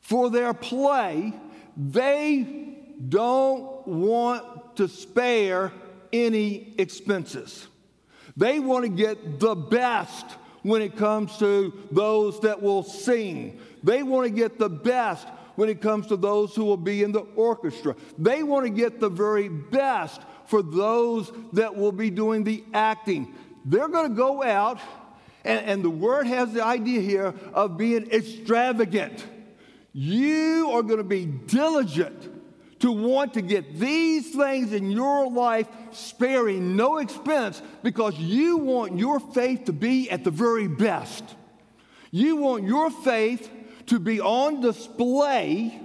for 0.00 0.30
their 0.30 0.54
play, 0.54 1.34
they 1.76 2.78
don't 3.06 3.86
want 3.86 4.76
to 4.76 4.88
spare 4.88 5.72
any 6.12 6.74
expenses. 6.78 7.66
They 8.36 8.60
want 8.60 8.84
to 8.84 8.88
get 8.88 9.40
the 9.40 9.54
best 9.54 10.24
when 10.62 10.82
it 10.82 10.96
comes 10.96 11.36
to 11.38 11.72
those 11.90 12.40
that 12.40 12.62
will 12.62 12.82
sing. 12.82 13.60
They 13.82 14.02
want 14.02 14.26
to 14.26 14.30
get 14.30 14.58
the 14.58 14.68
best 14.68 15.26
when 15.56 15.68
it 15.68 15.80
comes 15.80 16.06
to 16.06 16.16
those 16.16 16.54
who 16.54 16.64
will 16.64 16.76
be 16.76 17.02
in 17.02 17.10
the 17.10 17.26
orchestra. 17.34 17.96
They 18.16 18.42
want 18.42 18.66
to 18.66 18.70
get 18.70 19.00
the 19.00 19.08
very 19.08 19.48
best 19.48 20.20
for 20.46 20.62
those 20.62 21.32
that 21.52 21.74
will 21.74 21.92
be 21.92 22.10
doing 22.10 22.44
the 22.44 22.62
acting. 22.72 23.34
They're 23.64 23.88
going 23.88 24.10
to 24.10 24.14
go 24.14 24.42
out, 24.42 24.78
and, 25.44 25.64
and 25.66 25.84
the 25.84 25.90
word 25.90 26.26
has 26.26 26.52
the 26.52 26.64
idea 26.64 27.00
here 27.00 27.34
of 27.52 27.76
being 27.76 28.10
extravagant. 28.10 29.26
You 29.92 30.70
are 30.72 30.82
going 30.82 30.98
to 30.98 31.04
be 31.04 31.26
diligent 31.26 32.37
to 32.80 32.92
want 32.92 33.34
to 33.34 33.42
get 33.42 33.78
these 33.78 34.30
things 34.30 34.72
in 34.72 34.90
your 34.90 35.30
life 35.30 35.66
sparing 35.90 36.76
no 36.76 36.98
expense 36.98 37.60
because 37.82 38.16
you 38.18 38.58
want 38.58 38.98
your 38.98 39.18
faith 39.18 39.64
to 39.64 39.72
be 39.72 40.10
at 40.10 40.24
the 40.24 40.30
very 40.30 40.68
best. 40.68 41.24
You 42.10 42.36
want 42.36 42.64
your 42.64 42.90
faith 42.90 43.50
to 43.86 43.98
be 43.98 44.20
on 44.20 44.60
display, 44.60 45.80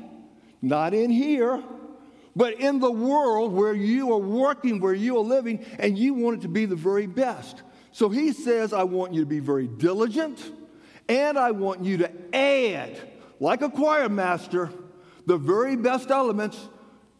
not 0.62 0.94
in 0.94 1.10
here, 1.10 1.64
but 2.36 2.60
in 2.60 2.80
the 2.80 2.92
world 2.92 3.54
where 3.54 3.74
you 3.74 4.12
are 4.14 4.20
working, 4.20 4.80
where 4.80 4.94
you 4.94 5.18
are 5.18 5.24
living, 5.24 5.66
and 5.80 5.98
you 5.98 6.14
want 6.14 6.40
it 6.40 6.42
to 6.42 6.48
be 6.48 6.66
the 6.66 6.76
very 6.76 7.08
best. 7.08 7.62
So 7.92 8.10
he 8.10 8.34
says, 8.34 8.74
I 8.74 8.84
want 8.84 9.14
you 9.14 9.22
to 9.22 9.28
be 9.28 9.40
very 9.40 9.68
diligent, 9.68 10.40
and 11.08 11.38
I 11.38 11.52
want 11.52 11.84
you 11.84 11.98
to 11.98 12.12
add, 12.36 13.00
like 13.40 13.62
a 13.62 13.70
choir 13.70 14.10
master, 14.10 14.72
the 15.26 15.38
very 15.38 15.76
best 15.76 16.10
elements, 16.10 16.58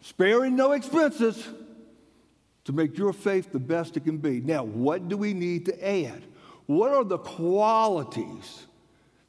sparing 0.04 0.56
no 0.56 0.74
expenses, 0.74 1.48
to 2.66 2.74
make 2.74 2.98
your 2.98 3.14
faith 3.14 3.52
the 3.52 3.60
best 3.60 3.98
it 3.98 4.02
can 4.02 4.18
be. 4.18 4.40
Now, 4.40 4.64
what 4.64 5.10
do 5.10 5.18
we 5.18 5.34
need 5.34 5.66
to 5.66 5.88
add? 5.88 6.24
What 6.66 6.92
are 6.92 7.04
the 7.04 7.18
qualities 7.18 8.66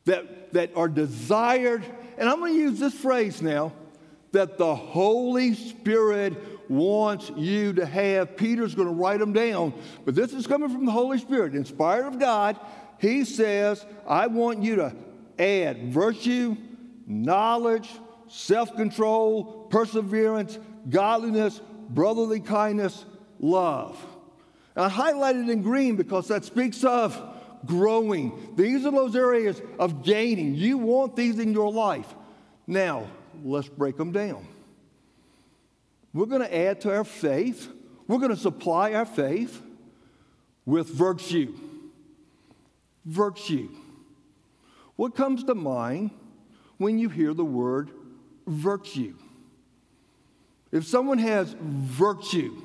that, 0.04 0.52
that 0.52 0.76
are 0.76 0.88
desired? 0.88 1.84
And 2.18 2.28
I'm 2.28 2.38
going 2.38 2.54
to 2.54 2.58
use 2.58 2.78
this 2.78 2.94
phrase 2.94 3.42
now 3.42 3.72
that 4.32 4.58
the 4.58 4.74
Holy 4.74 5.54
Spirit 5.54 6.34
wants 6.68 7.30
you 7.36 7.72
to 7.74 7.86
have. 7.86 8.36
Peter's 8.36 8.74
going 8.74 8.88
to 8.88 8.94
write 8.94 9.20
them 9.20 9.32
down, 9.32 9.74
but 10.04 10.14
this 10.14 10.32
is 10.32 10.46
coming 10.46 10.68
from 10.68 10.86
the 10.86 10.92
Holy 10.92 11.18
Spirit, 11.18 11.54
inspired 11.54 12.06
of 12.06 12.18
God. 12.18 12.58
He 12.98 13.24
says, 13.24 13.84
I 14.08 14.28
want 14.28 14.62
you 14.62 14.76
to 14.76 14.96
add 15.38 15.92
virtue, 15.92 16.56
knowledge, 17.06 17.88
self 18.28 18.74
control, 18.76 19.63
perseverance, 19.74 20.56
godliness, 20.88 21.60
brotherly 21.88 22.38
kindness, 22.38 23.04
love. 23.40 23.98
I 24.76 24.88
highlighted 24.88 25.50
in 25.50 25.62
green 25.62 25.96
because 25.96 26.28
that 26.28 26.44
speaks 26.44 26.84
of 26.84 27.20
growing. 27.66 28.54
These 28.54 28.86
are 28.86 28.92
those 28.92 29.16
areas 29.16 29.60
of 29.80 30.04
gaining. 30.04 30.54
You 30.54 30.78
want 30.78 31.16
these 31.16 31.40
in 31.40 31.52
your 31.52 31.72
life. 31.72 32.06
Now, 32.68 33.08
let's 33.42 33.68
break 33.68 33.96
them 33.96 34.12
down. 34.12 34.46
We're 36.12 36.26
going 36.26 36.42
to 36.42 36.56
add 36.56 36.82
to 36.82 36.94
our 36.94 37.02
faith, 37.02 37.68
we're 38.06 38.18
going 38.18 38.30
to 38.30 38.36
supply 38.36 38.92
our 38.92 39.06
faith 39.06 39.60
with 40.64 40.88
virtue. 40.88 41.52
Virtue. 43.04 43.70
What 44.94 45.16
comes 45.16 45.42
to 45.44 45.56
mind 45.56 46.12
when 46.78 47.00
you 47.00 47.08
hear 47.08 47.34
the 47.34 47.44
word 47.44 47.90
virtue? 48.46 49.16
If 50.74 50.84
someone 50.84 51.18
has 51.18 51.54
virtue, 51.60 52.60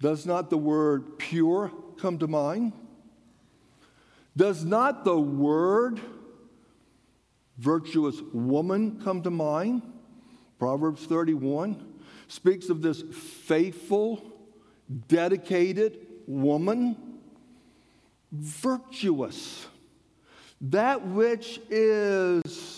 does 0.00 0.24
not 0.26 0.48
the 0.48 0.56
word 0.56 1.18
pure 1.18 1.72
come 1.98 2.18
to 2.18 2.28
mind? 2.28 2.72
Does 4.36 4.64
not 4.64 5.04
the 5.04 5.18
word 5.18 6.00
virtuous 7.58 8.22
woman 8.32 9.00
come 9.02 9.22
to 9.22 9.30
mind? 9.32 9.82
Proverbs 10.60 11.04
31 11.04 11.84
speaks 12.28 12.68
of 12.68 12.80
this 12.80 13.02
faithful 13.02 14.24
dedicated 15.08 15.98
woman, 16.28 16.96
virtuous, 18.30 19.66
that 20.60 21.04
which 21.04 21.60
is 21.70 22.73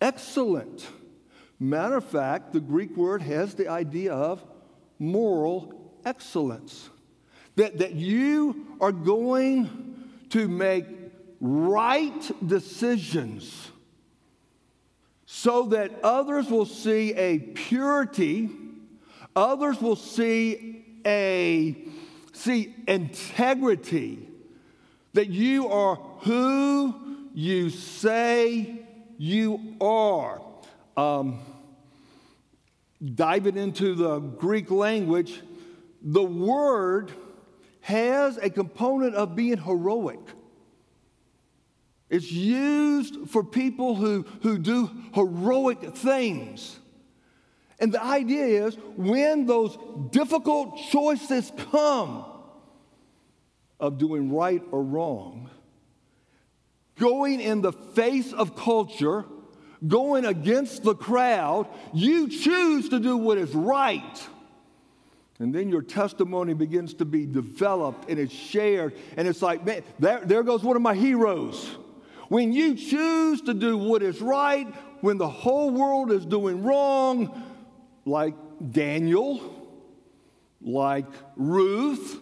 excellent. 0.00 0.86
Matter 1.58 1.96
of 1.96 2.04
fact, 2.04 2.52
the 2.52 2.60
Greek 2.60 2.96
word 2.96 3.22
has 3.22 3.54
the 3.54 3.68
idea 3.68 4.12
of 4.12 4.44
moral 4.98 5.92
excellence. 6.04 6.90
That, 7.56 7.78
that 7.78 7.94
you 7.94 8.76
are 8.80 8.92
going 8.92 10.04
to 10.30 10.48
make 10.48 10.84
right 11.40 12.30
decisions 12.46 13.70
so 15.24 15.64
that 15.64 15.90
others 16.02 16.48
will 16.48 16.66
see 16.66 17.12
a 17.14 17.38
purity, 17.38 18.50
others 19.34 19.80
will 19.80 19.96
see 19.96 20.84
a 21.04 21.76
see 22.32 22.74
integrity, 22.86 24.28
that 25.14 25.28
you 25.28 25.68
are 25.68 25.96
who 26.20 26.94
you 27.34 27.70
say 27.70 28.85
you 29.18 29.76
are. 29.80 30.40
Um, 30.96 31.40
diving 33.14 33.56
into 33.56 33.94
the 33.94 34.18
Greek 34.18 34.70
language, 34.70 35.42
the 36.02 36.22
word 36.22 37.12
has 37.80 38.36
a 38.38 38.50
component 38.50 39.14
of 39.14 39.36
being 39.36 39.58
heroic. 39.58 40.20
It's 42.08 42.30
used 42.30 43.28
for 43.30 43.42
people 43.42 43.94
who, 43.96 44.24
who 44.42 44.58
do 44.58 44.90
heroic 45.14 45.94
things. 45.94 46.78
And 47.78 47.92
the 47.92 48.02
idea 48.02 48.66
is 48.66 48.76
when 48.96 49.46
those 49.46 49.76
difficult 50.10 50.78
choices 50.90 51.52
come 51.70 52.24
of 53.78 53.98
doing 53.98 54.32
right 54.32 54.62
or 54.70 54.82
wrong, 54.82 55.50
going 56.98 57.40
in 57.40 57.60
the 57.60 57.72
face 57.72 58.32
of 58.32 58.56
culture, 58.56 59.24
going 59.86 60.24
against 60.24 60.82
the 60.82 60.94
crowd, 60.94 61.68
you 61.92 62.28
choose 62.28 62.88
to 62.88 62.98
do 62.98 63.16
what 63.16 63.38
is 63.38 63.54
right. 63.54 64.28
And 65.38 65.54
then 65.54 65.68
your 65.68 65.82
testimony 65.82 66.54
begins 66.54 66.94
to 66.94 67.04
be 67.04 67.26
developed 67.26 68.08
and 68.08 68.18
it's 68.18 68.32
shared. 68.32 68.94
And 69.16 69.28
it's 69.28 69.42
like, 69.42 69.66
man, 69.66 69.82
there, 69.98 70.20
there 70.24 70.42
goes 70.42 70.62
one 70.62 70.76
of 70.76 70.82
my 70.82 70.94
heroes. 70.94 71.76
When 72.28 72.52
you 72.52 72.74
choose 72.74 73.42
to 73.42 73.54
do 73.54 73.76
what 73.76 74.02
is 74.02 74.20
right, 74.20 74.66
when 75.02 75.18
the 75.18 75.28
whole 75.28 75.70
world 75.70 76.10
is 76.10 76.24
doing 76.24 76.64
wrong, 76.64 77.42
like 78.04 78.34
Daniel, 78.70 79.74
like 80.62 81.06
Ruth, 81.36 82.18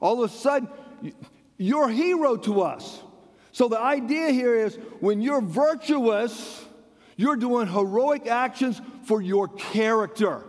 all 0.00 0.22
of 0.22 0.30
a 0.30 0.34
sudden, 0.34 0.68
you're 1.58 1.88
a 1.88 1.92
hero 1.92 2.36
to 2.36 2.62
us. 2.62 3.00
So 3.54 3.68
the 3.68 3.78
idea 3.80 4.30
here 4.30 4.56
is 4.56 4.74
when 4.98 5.22
you're 5.22 5.40
virtuous, 5.40 6.64
you're 7.16 7.36
doing 7.36 7.68
heroic 7.68 8.26
actions 8.26 8.82
for 9.04 9.22
your 9.22 9.46
character. 9.46 10.42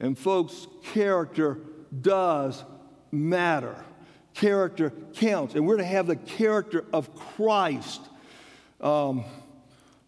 And 0.00 0.18
folks, 0.18 0.66
character 0.92 1.60
does 2.00 2.64
matter. 3.12 3.76
Character 4.34 4.90
counts. 5.14 5.54
And 5.54 5.68
we're 5.68 5.76
to 5.76 5.84
have 5.84 6.08
the 6.08 6.16
character 6.16 6.84
of 6.92 7.14
Christ. 7.14 8.00
Um, 8.80 9.22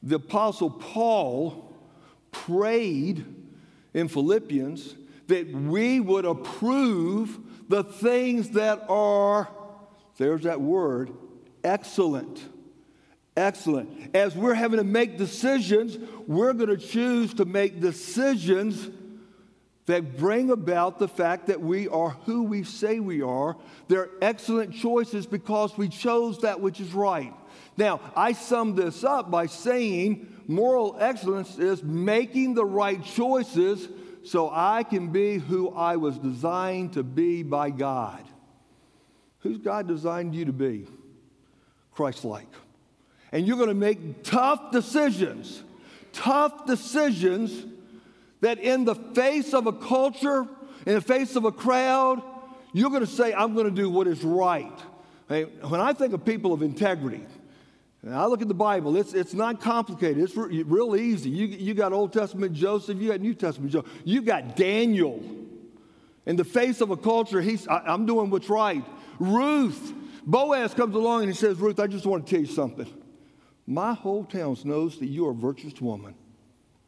the 0.02 0.16
Apostle 0.16 0.70
Paul 0.70 1.72
prayed 2.32 3.24
in 3.94 4.08
Philippians 4.08 4.96
that 5.28 5.52
we 5.52 6.00
would 6.00 6.24
approve 6.24 7.38
the 7.68 7.84
things 7.84 8.50
that 8.50 8.86
are, 8.88 9.48
there's 10.16 10.42
that 10.42 10.60
word, 10.60 11.12
excellent. 11.64 12.42
Excellent. 13.36 14.16
As 14.16 14.34
we're 14.34 14.54
having 14.54 14.78
to 14.78 14.84
make 14.84 15.16
decisions, 15.16 15.96
we're 16.26 16.52
going 16.52 16.70
to 16.70 16.76
choose 16.76 17.34
to 17.34 17.44
make 17.44 17.80
decisions 17.80 18.88
that 19.86 20.18
bring 20.18 20.50
about 20.50 20.98
the 20.98 21.08
fact 21.08 21.46
that 21.46 21.60
we 21.60 21.88
are 21.88 22.10
who 22.26 22.42
we 22.42 22.62
say 22.62 23.00
we 23.00 23.22
are. 23.22 23.56
They're 23.86 24.10
excellent 24.20 24.74
choices 24.74 25.24
because 25.26 25.78
we 25.78 25.88
chose 25.88 26.40
that 26.40 26.60
which 26.60 26.80
is 26.80 26.92
right. 26.92 27.32
Now, 27.76 28.00
I 28.16 28.32
sum 28.32 28.74
this 28.74 29.04
up 29.04 29.30
by 29.30 29.46
saying 29.46 30.42
moral 30.46 30.96
excellence 30.98 31.58
is 31.58 31.82
making 31.82 32.54
the 32.54 32.66
right 32.66 33.02
choices 33.02 33.88
so 34.24 34.50
I 34.52 34.82
can 34.82 35.08
be 35.08 35.38
who 35.38 35.70
I 35.70 35.96
was 35.96 36.18
designed 36.18 36.94
to 36.94 37.02
be 37.02 37.42
by 37.42 37.70
God. 37.70 38.22
Who's 39.38 39.58
God 39.58 39.86
designed 39.86 40.34
you 40.34 40.46
to 40.46 40.52
be? 40.52 40.86
Christ 41.98 42.24
like. 42.24 42.46
And 43.32 43.44
you're 43.44 43.56
going 43.56 43.70
to 43.70 43.74
make 43.74 44.22
tough 44.22 44.70
decisions, 44.70 45.64
tough 46.12 46.64
decisions 46.64 47.66
that 48.40 48.60
in 48.60 48.84
the 48.84 48.94
face 48.94 49.52
of 49.52 49.66
a 49.66 49.72
culture, 49.72 50.46
in 50.86 50.94
the 50.94 51.00
face 51.00 51.34
of 51.34 51.44
a 51.44 51.50
crowd, 51.50 52.22
you're 52.72 52.90
going 52.90 53.04
to 53.04 53.06
say, 53.08 53.34
I'm 53.34 53.52
going 53.54 53.64
to 53.64 53.74
do 53.74 53.90
what 53.90 54.06
is 54.06 54.22
right. 54.22 54.78
When 55.26 55.80
I 55.80 55.92
think 55.92 56.14
of 56.14 56.24
people 56.24 56.52
of 56.52 56.62
integrity, 56.62 57.26
and 58.04 58.14
I 58.14 58.26
look 58.26 58.42
at 58.42 58.48
the 58.48 58.54
Bible, 58.54 58.96
it's, 58.96 59.12
it's 59.12 59.34
not 59.34 59.60
complicated. 59.60 60.22
It's 60.22 60.36
re- 60.36 60.62
real 60.62 60.94
easy. 60.94 61.30
You, 61.30 61.48
you 61.48 61.74
got 61.74 61.92
Old 61.92 62.12
Testament 62.12 62.52
Joseph, 62.52 63.00
you 63.00 63.08
got 63.08 63.20
New 63.20 63.34
Testament 63.34 63.72
Joseph, 63.72 63.90
you 64.04 64.22
got 64.22 64.54
Daniel. 64.54 65.20
In 66.26 66.36
the 66.36 66.44
face 66.44 66.80
of 66.80 66.92
a 66.92 66.96
culture, 66.96 67.40
he's, 67.40 67.66
I, 67.66 67.78
I'm 67.78 68.06
doing 68.06 68.30
what's 68.30 68.48
right. 68.48 68.84
Ruth, 69.18 69.94
Boaz 70.28 70.74
comes 70.74 70.94
along 70.94 71.22
and 71.22 71.30
he 71.30 71.34
says, 71.34 71.56
Ruth, 71.56 71.80
I 71.80 71.86
just 71.86 72.04
want 72.04 72.26
to 72.26 72.30
tell 72.30 72.42
you 72.42 72.52
something. 72.52 72.86
My 73.66 73.94
whole 73.94 74.24
town 74.24 74.58
knows 74.62 74.98
that 74.98 75.06
you 75.06 75.26
are 75.26 75.30
a 75.30 75.34
virtuous 75.34 75.80
woman. 75.80 76.14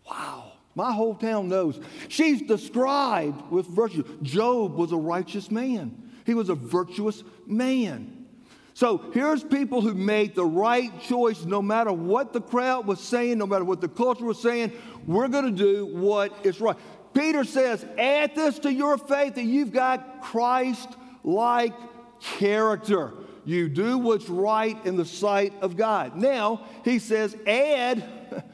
Wow. 0.08 0.52
My 0.74 0.92
whole 0.92 1.14
town 1.14 1.48
knows. 1.48 1.80
She's 2.08 2.42
described 2.42 3.50
with 3.50 3.66
virtue. 3.66 4.04
Job 4.22 4.76
was 4.76 4.92
a 4.92 4.96
righteous 4.96 5.50
man, 5.50 6.10
he 6.26 6.34
was 6.34 6.50
a 6.50 6.54
virtuous 6.54 7.24
man. 7.46 8.26
So 8.74 9.10
here's 9.12 9.42
people 9.42 9.80
who 9.80 9.94
made 9.94 10.34
the 10.34 10.44
right 10.44 10.90
choice 11.02 11.44
no 11.44 11.60
matter 11.60 11.92
what 11.92 12.32
the 12.32 12.40
crowd 12.40 12.86
was 12.86 13.00
saying, 13.00 13.38
no 13.38 13.46
matter 13.46 13.64
what 13.64 13.80
the 13.80 13.88
culture 13.88 14.24
was 14.24 14.40
saying. 14.40 14.72
We're 15.06 15.28
going 15.28 15.44
to 15.44 15.50
do 15.50 15.86
what 15.86 16.46
is 16.46 16.60
right. 16.60 16.76
Peter 17.12 17.44
says, 17.44 17.84
add 17.98 18.34
this 18.34 18.58
to 18.60 18.72
your 18.72 18.96
faith 18.96 19.34
that 19.34 19.44
you've 19.44 19.72
got 19.72 20.22
Christ 20.22 20.88
like 21.24 21.74
character. 22.20 23.12
You 23.44 23.68
do 23.68 23.98
what's 23.98 24.28
right 24.28 24.76
in 24.84 24.96
the 24.96 25.04
sight 25.04 25.52
of 25.62 25.76
God. 25.76 26.16
Now, 26.16 26.66
he 26.84 26.98
says, 26.98 27.36
add 27.46 28.04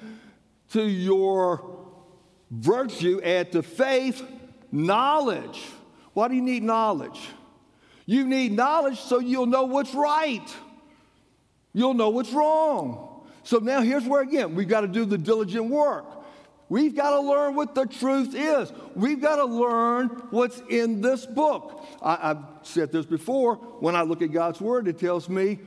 to 0.73 0.83
your 0.83 1.79
virtue, 2.51 3.21
add 3.23 3.53
to 3.53 3.63
faith 3.63 4.23
knowledge. 4.71 5.63
Why 6.13 6.29
do 6.29 6.35
you 6.35 6.43
need 6.43 6.63
knowledge? 6.63 7.21
You 8.07 8.27
need 8.27 8.53
knowledge 8.53 9.01
so 9.01 9.19
you'll 9.19 9.47
know 9.47 9.65
what's 9.65 9.95
right. 9.95 10.55
You'll 11.73 11.95
know 11.95 12.11
what's 12.11 12.33
wrong. 12.33 13.27
So 13.43 13.59
now 13.59 13.81
here's 13.81 14.05
where, 14.05 14.23
again, 14.23 14.55
we've 14.55 14.69
got 14.69 14.81
to 14.81 14.89
do 14.89 15.05
the 15.05 15.19
diligent 15.19 15.67
work. 15.67 16.07
We've 16.69 16.95
got 16.95 17.11
to 17.11 17.21
learn 17.21 17.55
what 17.55 17.75
the 17.75 17.87
truth 17.87 18.35
is. 18.35 18.73
We've 18.95 19.21
got 19.21 19.37
to 19.37 19.45
learn 19.45 20.09
what's 20.31 20.61
in 20.69 21.01
this 21.01 21.25
book. 21.25 21.87
I, 22.03 22.17
have 22.29 22.45
said 22.63 22.91
this 22.91 23.07
before. 23.07 23.57
When 23.57 23.95
I 23.95 24.03
look 24.03 24.21
at 24.23 24.33
God's 24.33 24.61
Word, 24.61 24.89
it 24.89 24.99
tells 24.99 25.29
me 25.29 25.61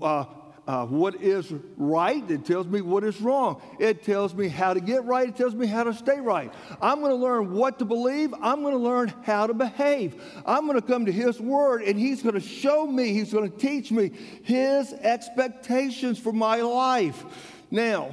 uh, 0.00 0.24
uh, 0.66 0.86
what 0.86 1.20
is 1.22 1.52
right. 1.76 2.28
It 2.30 2.44
tells 2.44 2.66
me 2.66 2.80
what 2.80 3.04
is 3.04 3.20
wrong. 3.20 3.60
It 3.78 4.02
tells 4.02 4.34
me 4.34 4.48
how 4.48 4.74
to 4.74 4.80
get 4.80 5.04
right. 5.04 5.28
It 5.28 5.36
tells 5.36 5.54
me 5.54 5.66
how 5.66 5.84
to 5.84 5.94
stay 5.94 6.20
right. 6.20 6.52
I'm 6.80 7.00
going 7.00 7.10
to 7.10 7.16
learn 7.16 7.52
what 7.52 7.78
to 7.78 7.84
believe. 7.84 8.34
I'm 8.40 8.62
going 8.62 8.74
to 8.74 8.80
learn 8.80 9.12
how 9.22 9.46
to 9.46 9.54
behave. 9.54 10.20
I'm 10.46 10.66
going 10.66 10.80
to 10.80 10.86
come 10.86 11.06
to 11.06 11.12
His 11.12 11.40
Word 11.40 11.82
and 11.82 11.98
He's 11.98 12.22
going 12.22 12.34
to 12.34 12.40
show 12.40 12.86
me, 12.86 13.12
He's 13.12 13.32
going 13.32 13.50
to 13.50 13.56
teach 13.56 13.92
me 13.92 14.10
His 14.42 14.92
expectations 14.92 16.18
for 16.18 16.32
my 16.32 16.60
life. 16.60 17.24
Now, 17.70 18.10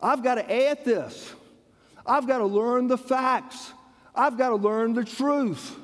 I've 0.00 0.22
got 0.22 0.36
to 0.36 0.68
add 0.68 0.84
this. 0.84 1.32
I've 2.06 2.26
got 2.26 2.38
to 2.38 2.46
learn 2.46 2.86
the 2.86 2.98
facts. 2.98 3.72
I've 4.14 4.38
got 4.38 4.50
to 4.50 4.56
learn 4.56 4.94
the 4.94 5.04
truth. 5.04 5.76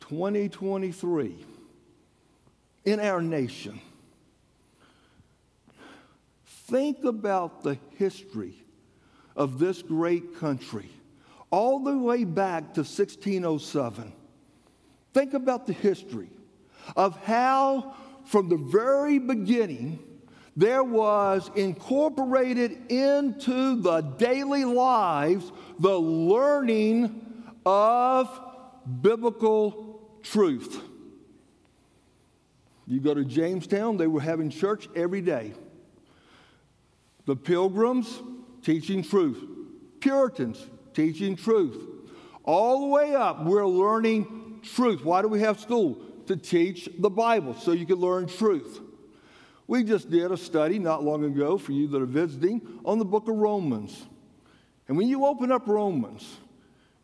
2023 0.00 1.36
in 2.84 3.00
our 3.00 3.22
nation. 3.22 3.80
Think 6.44 7.04
about 7.04 7.62
the 7.62 7.78
history 7.96 8.54
of 9.36 9.58
this 9.58 9.82
great 9.82 10.38
country, 10.38 10.90
all 11.50 11.82
the 11.82 11.96
way 11.96 12.24
back 12.24 12.74
to 12.74 12.80
1607. 12.80 14.12
Think 15.12 15.34
about 15.34 15.66
the 15.66 15.72
history 15.72 16.28
of 16.96 17.16
how, 17.24 17.94
from 18.24 18.48
the 18.48 18.56
very 18.56 19.18
beginning, 19.18 19.98
there 20.56 20.84
was 20.84 21.50
incorporated 21.54 22.90
into 22.90 23.80
the 23.80 24.00
daily 24.00 24.64
lives 24.64 25.50
the 25.78 25.98
learning 25.98 27.24
of 27.64 28.40
biblical 29.00 30.18
truth. 30.22 30.82
You 32.86 33.00
go 33.00 33.14
to 33.14 33.24
Jamestown, 33.24 33.96
they 33.96 34.08
were 34.08 34.20
having 34.20 34.50
church 34.50 34.88
every 34.96 35.20
day. 35.20 35.52
The 37.26 37.36
pilgrims 37.36 38.20
teaching 38.62 39.04
truth, 39.04 39.42
Puritans 40.00 40.66
teaching 40.92 41.36
truth. 41.36 41.86
All 42.42 42.80
the 42.80 42.86
way 42.86 43.14
up, 43.14 43.44
we're 43.44 43.66
learning 43.66 44.60
truth. 44.62 45.04
Why 45.04 45.22
do 45.22 45.28
we 45.28 45.40
have 45.40 45.60
school? 45.60 45.98
To 46.26 46.36
teach 46.36 46.88
the 46.98 47.10
Bible 47.10 47.54
so 47.54 47.72
you 47.72 47.86
can 47.86 47.96
learn 47.96 48.26
truth. 48.26 48.80
We 49.70 49.84
just 49.84 50.10
did 50.10 50.32
a 50.32 50.36
study 50.36 50.80
not 50.80 51.04
long 51.04 51.22
ago 51.22 51.56
for 51.56 51.70
you 51.70 51.86
that 51.86 52.02
are 52.02 52.04
visiting 52.04 52.80
on 52.84 52.98
the 52.98 53.04
book 53.04 53.28
of 53.28 53.36
Romans. 53.36 54.04
And 54.88 54.96
when 54.96 55.06
you 55.06 55.24
open 55.24 55.52
up 55.52 55.68
Romans, 55.68 56.38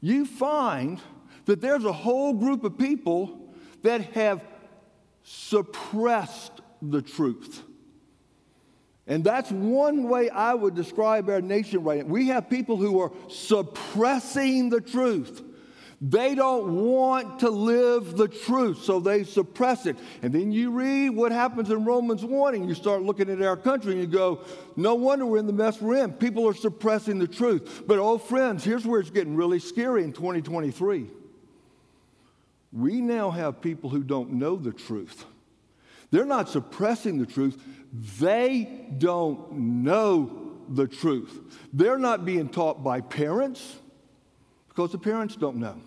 you 0.00 0.26
find 0.26 1.00
that 1.44 1.60
there's 1.60 1.84
a 1.84 1.92
whole 1.92 2.32
group 2.32 2.64
of 2.64 2.76
people 2.76 3.54
that 3.82 4.00
have 4.14 4.44
suppressed 5.22 6.60
the 6.82 7.02
truth. 7.02 7.62
And 9.06 9.22
that's 9.22 9.52
one 9.52 10.08
way 10.08 10.28
I 10.28 10.52
would 10.52 10.74
describe 10.74 11.30
our 11.30 11.40
nation 11.40 11.84
right 11.84 12.04
now. 12.04 12.12
We 12.12 12.26
have 12.30 12.50
people 12.50 12.78
who 12.78 13.00
are 13.00 13.12
suppressing 13.28 14.70
the 14.70 14.80
truth. 14.80 15.40
They 16.00 16.34
don't 16.34 16.84
want 16.84 17.38
to 17.40 17.48
live 17.48 18.18
the 18.18 18.28
truth, 18.28 18.84
so 18.84 19.00
they 19.00 19.24
suppress 19.24 19.86
it. 19.86 19.96
And 20.20 20.30
then 20.30 20.52
you 20.52 20.70
read 20.70 21.10
what 21.10 21.32
happens 21.32 21.70
in 21.70 21.86
Romans 21.86 22.22
1, 22.22 22.54
and 22.54 22.68
you 22.68 22.74
start 22.74 23.02
looking 23.02 23.30
at 23.30 23.40
our 23.40 23.56
country 23.56 23.92
and 23.92 24.00
you 24.00 24.06
go, 24.06 24.42
no 24.76 24.94
wonder 24.94 25.24
we're 25.24 25.38
in 25.38 25.46
the 25.46 25.54
mess 25.54 25.80
we're 25.80 26.04
in. 26.04 26.12
People 26.12 26.46
are 26.46 26.54
suppressing 26.54 27.18
the 27.18 27.26
truth. 27.26 27.84
But, 27.86 27.98
oh, 27.98 28.18
friends, 28.18 28.62
here's 28.62 28.86
where 28.86 29.00
it's 29.00 29.08
getting 29.08 29.36
really 29.36 29.58
scary 29.58 30.04
in 30.04 30.12
2023. 30.12 31.08
We 32.72 33.00
now 33.00 33.30
have 33.30 33.62
people 33.62 33.88
who 33.88 34.02
don't 34.02 34.32
know 34.32 34.56
the 34.56 34.72
truth. 34.72 35.24
They're 36.10 36.26
not 36.26 36.50
suppressing 36.50 37.18
the 37.18 37.26
truth, 37.26 37.60
they 38.20 38.86
don't 38.98 39.50
know 39.52 40.56
the 40.68 40.86
truth. 40.86 41.40
They're 41.72 41.98
not 41.98 42.26
being 42.26 42.50
taught 42.50 42.84
by 42.84 43.00
parents 43.00 43.76
because 44.68 44.92
the 44.92 44.98
parents 44.98 45.36
don't 45.36 45.56
know. 45.56 45.80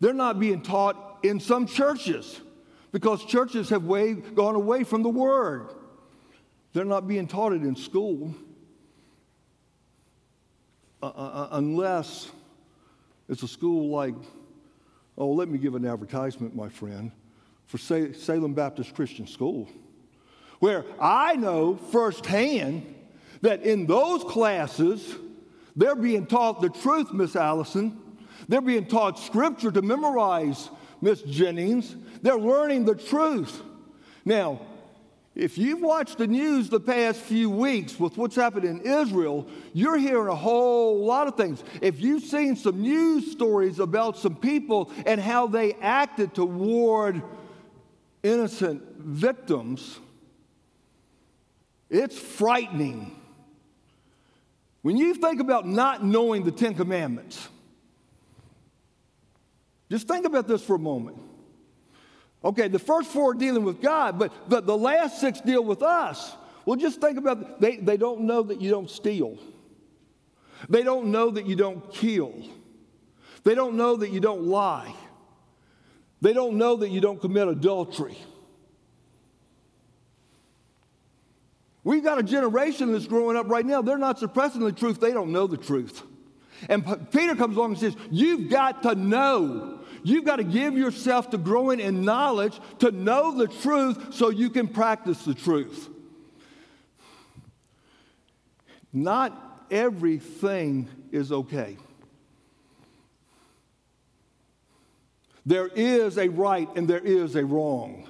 They're 0.00 0.12
not 0.12 0.38
being 0.38 0.62
taught 0.62 1.18
in 1.22 1.40
some 1.40 1.66
churches 1.66 2.40
because 2.92 3.24
churches 3.24 3.68
have 3.70 3.84
way, 3.84 4.14
gone 4.14 4.54
away 4.54 4.84
from 4.84 5.02
the 5.02 5.08
Word. 5.08 5.74
They're 6.72 6.84
not 6.84 7.08
being 7.08 7.26
taught 7.26 7.52
it 7.52 7.62
in 7.62 7.74
school 7.76 8.34
uh, 11.02 11.06
uh, 11.06 11.10
uh 11.10 11.48
unless 11.52 12.30
it's 13.28 13.42
a 13.42 13.48
school 13.48 13.90
like, 13.90 14.14
oh, 15.16 15.28
let 15.28 15.48
me 15.48 15.58
give 15.58 15.74
an 15.74 15.84
advertisement, 15.84 16.56
my 16.56 16.68
friend, 16.68 17.12
for 17.66 17.78
Salem 17.78 18.54
Baptist 18.54 18.94
Christian 18.94 19.26
School 19.26 19.68
where 20.58 20.84
I 21.00 21.36
know 21.36 21.76
firsthand 21.76 22.94
that 23.42 23.62
in 23.62 23.86
those 23.86 24.24
classes, 24.24 25.14
they're 25.76 25.94
being 25.94 26.26
taught 26.26 26.60
the 26.60 26.70
truth, 26.70 27.12
Miss 27.12 27.36
Allison. 27.36 28.00
They're 28.48 28.60
being 28.60 28.86
taught 28.86 29.18
scripture 29.18 29.70
to 29.70 29.82
memorize, 29.82 30.70
Miss 31.00 31.22
Jennings. 31.22 31.94
They're 32.22 32.38
learning 32.38 32.86
the 32.86 32.94
truth. 32.94 33.62
Now, 34.24 34.60
if 35.34 35.56
you've 35.56 35.82
watched 35.82 36.18
the 36.18 36.26
news 36.26 36.68
the 36.68 36.80
past 36.80 37.20
few 37.20 37.48
weeks 37.48 38.00
with 38.00 38.16
what's 38.16 38.34
happened 38.34 38.64
in 38.64 38.80
Israel, 38.80 39.46
you're 39.72 39.96
hearing 39.98 40.26
a 40.26 40.34
whole 40.34 41.04
lot 41.04 41.28
of 41.28 41.36
things. 41.36 41.62
If 41.80 42.00
you've 42.00 42.24
seen 42.24 42.56
some 42.56 42.82
news 42.82 43.30
stories 43.30 43.78
about 43.78 44.16
some 44.16 44.34
people 44.34 44.90
and 45.06 45.20
how 45.20 45.46
they 45.46 45.74
acted 45.74 46.34
toward 46.34 47.22
innocent 48.24 48.82
victims, 48.98 50.00
it's 51.88 52.18
frightening. 52.18 53.12
When 54.82 54.96
you 54.96 55.14
think 55.14 55.40
about 55.40 55.68
not 55.68 56.04
knowing 56.04 56.44
the 56.44 56.50
Ten 56.50 56.74
Commandments, 56.74 57.48
just 59.90 60.06
think 60.08 60.26
about 60.26 60.46
this 60.46 60.62
for 60.62 60.76
a 60.76 60.78
moment. 60.78 61.18
Okay, 62.44 62.68
the 62.68 62.78
first 62.78 63.10
four 63.10 63.32
are 63.32 63.34
dealing 63.34 63.64
with 63.64 63.80
God, 63.80 64.18
but 64.18 64.32
the, 64.48 64.60
the 64.60 64.76
last 64.76 65.20
six 65.20 65.40
deal 65.40 65.64
with 65.64 65.82
us. 65.82 66.36
Well, 66.64 66.76
just 66.76 67.00
think 67.00 67.18
about 67.18 67.60
they, 67.60 67.76
they 67.76 67.96
don't 67.96 68.22
know 68.22 68.42
that 68.42 68.60
you 68.60 68.70
don't 68.70 68.90
steal. 68.90 69.38
They 70.68 70.82
don't 70.82 71.10
know 71.10 71.30
that 71.30 71.46
you 71.46 71.56
don't 71.56 71.92
kill. 71.92 72.34
They 73.44 73.54
don't 73.54 73.76
know 73.76 73.96
that 73.96 74.10
you 74.10 74.20
don't 74.20 74.44
lie. 74.44 74.94
They 76.20 76.32
don't 76.32 76.56
know 76.58 76.76
that 76.76 76.90
you 76.90 77.00
don't 77.00 77.20
commit 77.20 77.48
adultery. 77.48 78.18
We've 81.84 82.04
got 82.04 82.18
a 82.18 82.22
generation 82.22 82.92
that's 82.92 83.06
growing 83.06 83.36
up 83.36 83.48
right 83.48 83.64
now. 83.64 83.80
They're 83.80 83.96
not 83.96 84.18
suppressing 84.18 84.60
the 84.60 84.72
truth, 84.72 85.00
they 85.00 85.12
don't 85.12 85.32
know 85.32 85.46
the 85.46 85.56
truth. 85.56 86.02
And 86.68 86.84
Peter 87.12 87.36
comes 87.36 87.56
along 87.56 87.70
and 87.70 87.78
says, 87.78 87.96
You've 88.10 88.50
got 88.50 88.82
to 88.82 88.94
know. 88.94 89.77
You've 90.02 90.24
got 90.24 90.36
to 90.36 90.44
give 90.44 90.76
yourself 90.76 91.30
to 91.30 91.38
growing 91.38 91.80
in 91.80 92.04
knowledge 92.04 92.58
to 92.80 92.90
know 92.90 93.36
the 93.36 93.48
truth 93.48 94.14
so 94.14 94.30
you 94.30 94.50
can 94.50 94.68
practice 94.68 95.24
the 95.24 95.34
truth. 95.34 95.88
Not 98.92 99.66
everything 99.70 100.88
is 101.12 101.32
okay. 101.32 101.76
There 105.44 105.68
is 105.68 106.18
a 106.18 106.28
right 106.28 106.68
and 106.76 106.86
there 106.86 106.98
is 106.98 107.34
a 107.36 107.44
wrong. 107.44 108.08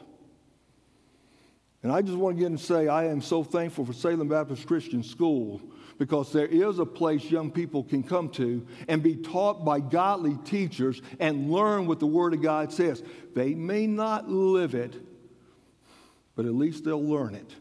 And 1.82 1.92
I 1.92 2.02
just 2.02 2.16
want 2.18 2.36
to 2.36 2.40
get 2.40 2.48
and 2.48 2.58
say 2.58 2.88
I 2.88 3.06
am 3.06 3.22
so 3.22 3.44
thankful 3.44 3.86
for 3.86 3.92
Salem 3.92 4.28
Baptist 4.28 4.66
Christian 4.66 5.02
School 5.02 5.60
because 5.98 6.32
there 6.32 6.46
is 6.46 6.78
a 6.78 6.86
place 6.86 7.24
young 7.24 7.50
people 7.50 7.82
can 7.82 8.02
come 8.02 8.28
to 8.30 8.64
and 8.86 9.02
be 9.02 9.16
taught 9.16 9.64
by 9.64 9.80
godly 9.80 10.36
teachers 10.44 11.02
and 11.18 11.50
learn 11.50 11.86
what 11.86 11.98
the 11.98 12.06
Word 12.06 12.34
of 12.34 12.40
God 12.40 12.72
says. 12.72 13.02
They 13.34 13.54
may 13.54 13.86
not 13.86 14.28
live 14.28 14.74
it, 14.74 14.94
but 16.36 16.46
at 16.46 16.54
least 16.54 16.84
they'll 16.84 17.04
learn 17.04 17.34
it. 17.34 17.54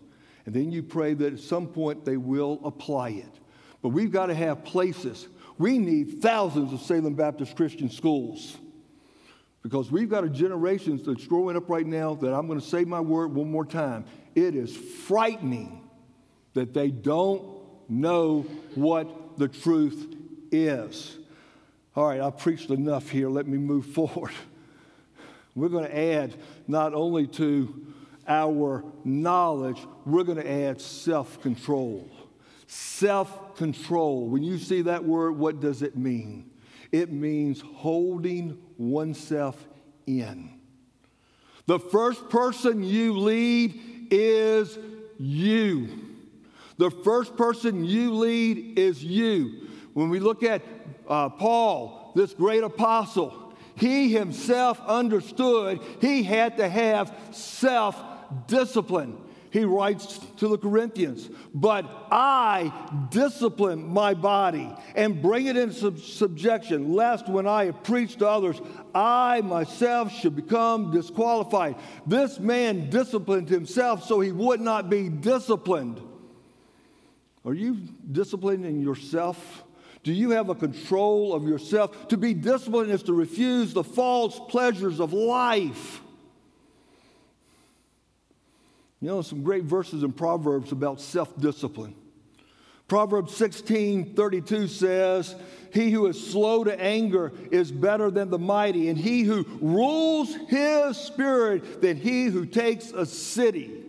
And 0.45 0.56
then 0.56 0.71
you 0.71 0.84
pray 0.84 1.13
that 1.15 1.34
at 1.34 1.39
some 1.39 1.67
point 1.67 2.06
they 2.06 2.17
will 2.17 2.62
apply 2.63 3.10
it. 3.10 3.39
But 3.82 3.89
we've 3.89 4.12
got 4.12 4.28
to 4.28 4.36
have 4.36 4.63
places. 4.63 5.28
We 5.58 5.80
need 5.80 6.21
thousands 6.21 6.71
of 6.71 6.82
Salem 6.82 7.15
Baptist 7.15 7.56
Christian 7.56 7.89
schools. 7.89 8.56
Because 9.63 9.91
we've 9.91 10.10
got 10.10 10.23
a 10.23 10.30
generation 10.30 11.02
that's 11.04 11.26
growing 11.26 11.58
up 11.58 11.69
right 11.69 11.86
now 11.86 12.13
that 12.15 12.34
I'm 12.34 12.47
going 12.47 12.60
to 12.60 12.65
say 12.65 12.86
my 12.86 13.02
word 13.02 13.34
one 13.34 13.52
more 13.52 13.65
time. 13.65 14.06
It 14.36 14.56
is 14.56 14.76
frightening 14.76 15.84
that 16.54 16.73
they 16.73 16.89
don't 16.89 17.57
know 17.89 18.45
what 18.76 19.38
the 19.38 19.47
truth 19.47 20.15
is. 20.52 21.17
All 21.95 22.08
right, 22.08 22.21
I've 22.21 22.38
preached 22.38 22.69
enough 22.69 23.10
here. 23.10 23.30
Let 23.30 23.47
me 23.47 23.58
move 23.58 23.86
forward. 23.93 24.34
We're 25.56 25.69
going 25.69 25.86
to 25.86 25.97
add 25.97 26.36
not 26.67 26.93
only 26.93 27.26
to 27.28 27.88
our 28.28 28.84
knowledge, 29.04 29.80
we're 30.06 30.23
going 30.23 30.38
to 30.38 30.50
add 30.50 30.80
self 30.80 31.41
control. 31.41 32.10
Self 32.67 33.56
control. 33.56 34.28
When 34.28 34.43
you 34.43 34.58
see 34.58 34.84
that 34.84 35.04
word, 35.04 35.38
what 35.38 35.60
does 35.60 35.82
it 35.82 35.97
mean? 35.97 36.52
It 36.91 37.12
means 37.12 37.62
holding 37.62 38.60
oneself 38.78 39.65
in. 40.06 40.52
The 41.65 41.80
first 41.80 42.30
person 42.30 42.84
you 42.84 43.17
lead 43.17 44.08
is 44.12 44.78
you. 45.17 46.07
The 46.77 46.91
first 46.91 47.35
person 47.35 47.83
you 47.83 48.13
lead 48.13 48.77
is 48.77 49.03
you. 49.03 49.67
When 49.93 50.09
we 50.09 50.19
look 50.19 50.43
at 50.43 50.61
uh, 51.07 51.29
Paul, 51.29 52.11
this 52.15 52.33
great 52.33 52.63
apostle, 52.63 53.53
he 53.75 54.11
himself 54.11 54.79
understood 54.85 55.79
he 56.01 56.23
had 56.23 56.57
to 56.57 56.67
have 56.67 57.15
self 57.31 57.99
discipline 58.47 59.17
he 59.57 59.63
writes 59.63 60.19
to 60.37 60.47
the 60.47 60.57
Corinthians, 60.57 61.29
but 61.53 61.85
I 62.11 62.71
discipline 63.09 63.87
my 63.87 64.13
body 64.13 64.71
and 64.95 65.21
bring 65.21 65.47
it 65.47 65.55
into 65.55 65.97
subjection, 65.97 66.93
lest 66.93 67.29
when 67.29 67.47
I 67.47 67.65
have 67.65 67.83
preached 67.83 68.19
to 68.19 68.27
others, 68.27 68.61
I 68.93 69.41
myself 69.41 70.11
should 70.11 70.35
become 70.35 70.91
disqualified. 70.91 71.75
This 72.05 72.39
man 72.39 72.89
disciplined 72.89 73.49
himself 73.49 74.03
so 74.03 74.19
he 74.19 74.31
would 74.31 74.61
not 74.61 74.89
be 74.89 75.09
disciplined. 75.09 76.01
Are 77.47 77.53
you 77.53 77.77
disciplining 78.12 78.81
yourself? 78.81 79.63
Do 80.03 80.12
you 80.12 80.31
have 80.31 80.49
a 80.49 80.55
control 80.55 81.33
of 81.33 81.47
yourself? 81.47 82.10
To 82.10 82.17
be 82.17 82.33
disciplined 82.33 82.91
is 82.91 83.03
to 83.03 83.13
refuse 83.13 83.73
the 83.73 83.86
false 83.86 84.38
pleasures 84.49 84.99
of 84.99 85.13
life. 85.13 86.01
You 88.99 89.07
know, 89.07 89.21
some 89.21 89.43
great 89.43 89.63
verses 89.63 90.03
in 90.03 90.12
Proverbs 90.12 90.73
about 90.73 90.99
self 90.99 91.39
discipline. 91.39 91.95
Proverbs 92.89 93.33
16 93.38 94.13
32 94.13 94.67
says, 94.67 95.33
He 95.73 95.89
who 95.89 96.07
is 96.07 96.31
slow 96.31 96.65
to 96.65 96.77
anger 96.77 97.31
is 97.49 97.71
better 97.71 98.12
than 98.12 98.29
the 98.29 98.39
mighty, 98.39 98.89
and 98.89 98.97
he 98.97 99.21
who 99.21 99.45
rules 99.62 100.36
his 100.49 100.97
spirit 100.97 101.81
than 101.81 101.95
he 101.95 102.25
who 102.25 102.45
takes 102.45 102.91
a 102.91 103.05
city. 103.05 103.87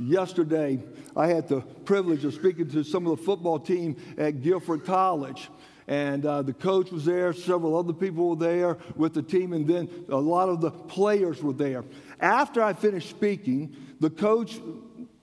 Yesterday, 0.00 0.82
I 1.14 1.26
had 1.26 1.46
the 1.46 1.60
privilege 1.60 2.24
of 2.24 2.32
speaking 2.32 2.70
to 2.70 2.82
some 2.82 3.06
of 3.06 3.18
the 3.18 3.22
football 3.22 3.58
team 3.58 3.96
at 4.16 4.40
Guilford 4.40 4.86
College. 4.86 5.50
And 5.86 6.24
uh, 6.24 6.40
the 6.42 6.54
coach 6.54 6.90
was 6.90 7.04
there, 7.04 7.32
several 7.32 7.76
other 7.76 7.92
people 7.92 8.30
were 8.30 8.36
there 8.36 8.78
with 8.96 9.12
the 9.12 9.22
team, 9.22 9.52
and 9.52 9.66
then 9.66 9.90
a 10.08 10.16
lot 10.16 10.48
of 10.48 10.60
the 10.60 10.70
players 10.70 11.42
were 11.42 11.52
there. 11.52 11.84
After 12.20 12.62
I 12.62 12.72
finished 12.72 13.10
speaking, 13.10 13.76
the 13.98 14.08
coach, 14.08 14.58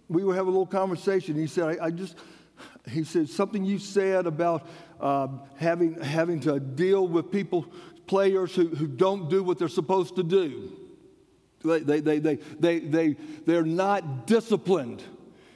we 0.09 0.23
were 0.23 0.35
having 0.35 0.49
a 0.49 0.51
little 0.51 0.67
conversation. 0.67 1.35
He 1.35 1.47
said, 1.47 1.79
I, 1.79 1.85
I 1.85 1.91
just, 1.91 2.17
he 2.87 3.03
said, 3.03 3.29
something 3.29 3.63
you 3.63 3.79
said 3.79 4.27
about 4.27 4.67
uh, 4.99 5.29
having, 5.55 5.99
having 6.01 6.39
to 6.41 6.59
deal 6.59 7.07
with 7.07 7.31
people, 7.31 7.65
players 8.05 8.53
who, 8.53 8.67
who 8.67 8.87
don't 8.87 9.29
do 9.29 9.41
what 9.41 9.57
they're 9.57 9.69
supposed 9.69 10.17
to 10.17 10.23
do. 10.23 10.86
They, 11.63 11.79
they, 11.79 11.99
they, 11.99 12.19
they, 12.19 12.35
they, 12.59 12.79
they, 12.79 13.15
they're 13.45 13.63
not 13.63 14.27
disciplined. 14.27 15.03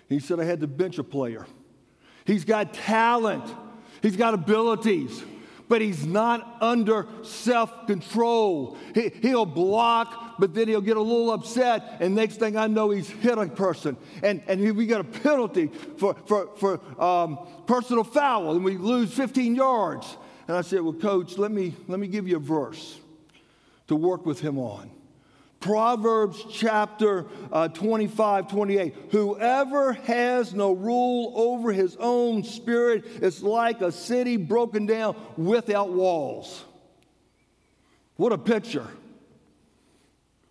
He 0.09 0.19
said, 0.19 0.39
I 0.39 0.45
had 0.45 0.61
to 0.61 0.67
bench 0.67 0.97
a 0.97 1.03
player. 1.03 1.45
He's 2.25 2.45
got 2.45 2.73
talent, 2.73 3.45
he's 4.01 4.15
got 4.15 4.33
abilities 4.33 5.23
but 5.71 5.79
he's 5.79 6.05
not 6.05 6.57
under 6.59 7.07
self 7.21 7.87
control. 7.87 8.77
He, 8.93 9.09
he'll 9.21 9.45
block, 9.45 10.35
but 10.37 10.53
then 10.53 10.67
he'll 10.67 10.81
get 10.81 10.97
a 10.97 11.01
little 11.01 11.31
upset, 11.31 11.95
and 12.01 12.13
next 12.13 12.41
thing 12.41 12.57
I 12.57 12.67
know, 12.67 12.89
he's 12.89 13.09
hit 13.09 13.37
a 13.37 13.47
person. 13.47 13.95
And, 14.21 14.43
and 14.49 14.75
we 14.75 14.85
get 14.85 14.99
a 14.99 15.05
penalty 15.05 15.67
for, 15.95 16.13
for, 16.25 16.49
for 16.57 17.01
um, 17.01 17.39
personal 17.67 18.03
foul, 18.03 18.51
and 18.51 18.65
we 18.65 18.75
lose 18.75 19.13
15 19.13 19.55
yards. 19.55 20.17
And 20.49 20.57
I 20.57 20.61
said, 20.61 20.81
Well, 20.81 20.91
coach, 20.91 21.37
let 21.37 21.51
me, 21.51 21.73
let 21.87 22.01
me 22.01 22.07
give 22.07 22.27
you 22.27 22.35
a 22.35 22.41
verse 22.41 22.99
to 23.87 23.95
work 23.95 24.25
with 24.25 24.41
him 24.41 24.59
on. 24.59 24.91
Proverbs 25.61 26.43
chapter 26.51 27.27
uh, 27.51 27.67
25, 27.67 28.49
28. 28.49 28.95
Whoever 29.11 29.93
has 29.93 30.53
no 30.53 30.73
rule 30.73 31.31
over 31.35 31.71
his 31.71 31.95
own 31.99 32.43
spirit 32.43 33.05
is 33.05 33.43
like 33.43 33.81
a 33.81 33.91
city 33.91 34.37
broken 34.37 34.87
down 34.87 35.15
without 35.37 35.91
walls. 35.91 36.65
What 38.17 38.33
a 38.33 38.39
picture. 38.39 38.87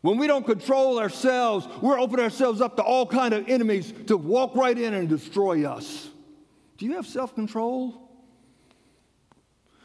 When 0.01 0.16
we 0.16 0.29
don't 0.29 0.46
control 0.46 1.01
ourselves, 1.01 1.66
we're 1.83 1.99
opening 1.99 2.25
ourselves 2.25 2.61
up 2.61 2.77
to 2.77 2.83
all 2.83 3.05
kind 3.05 3.35
of 3.35 3.49
enemies 3.49 3.92
to 4.07 4.16
walk 4.16 4.55
right 4.55 4.79
in 4.79 4.94
and 4.94 5.09
destroy 5.09 5.68
us. 5.68 6.09
Do 6.79 6.87
you 6.87 6.94
have 6.94 7.07
self-control? 7.07 8.09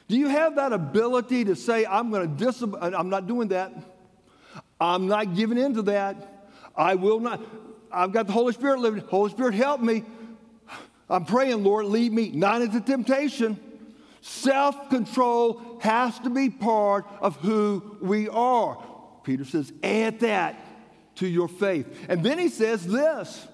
Do 0.07 0.17
you 0.17 0.27
have 0.27 0.55
that 0.57 0.71
ability 0.71 1.45
to 1.45 1.55
say, 1.55 1.85
I'm 1.85 2.11
going 2.11 2.29
to 2.37 2.45
discipline, 2.45 2.93
I'm 2.93 3.09
not 3.09 3.25
doing 3.27 3.47
that. 3.49 3.73
I'm 4.79 5.07
not 5.07 5.35
giving 5.35 5.57
in 5.57 5.73
to 5.75 5.81
that. 5.83 6.49
I 6.75 6.95
will 6.95 7.19
not. 7.19 7.41
I've 7.91 8.11
got 8.11 8.27
the 8.27 8.33
Holy 8.33 8.53
Spirit 8.53 8.79
living. 8.79 9.01
Holy 9.07 9.31
Spirit, 9.31 9.53
help 9.53 9.81
me. 9.81 10.03
I'm 11.09 11.25
praying, 11.25 11.63
Lord, 11.63 11.85
lead 11.85 12.11
me 12.11 12.31
not 12.31 12.61
into 12.61 12.81
temptation. 12.81 13.59
Self 14.21 14.89
control 14.89 15.79
has 15.81 16.17
to 16.19 16.29
be 16.29 16.49
part 16.49 17.05
of 17.21 17.35
who 17.37 17.97
we 18.01 18.27
are. 18.27 18.83
Peter 19.23 19.45
says, 19.45 19.71
add 19.83 20.19
that 20.21 20.59
to 21.15 21.27
your 21.27 21.47
faith. 21.47 21.87
And 22.09 22.23
then 22.23 22.39
he 22.39 22.49
says 22.49 22.85
this 22.85 23.47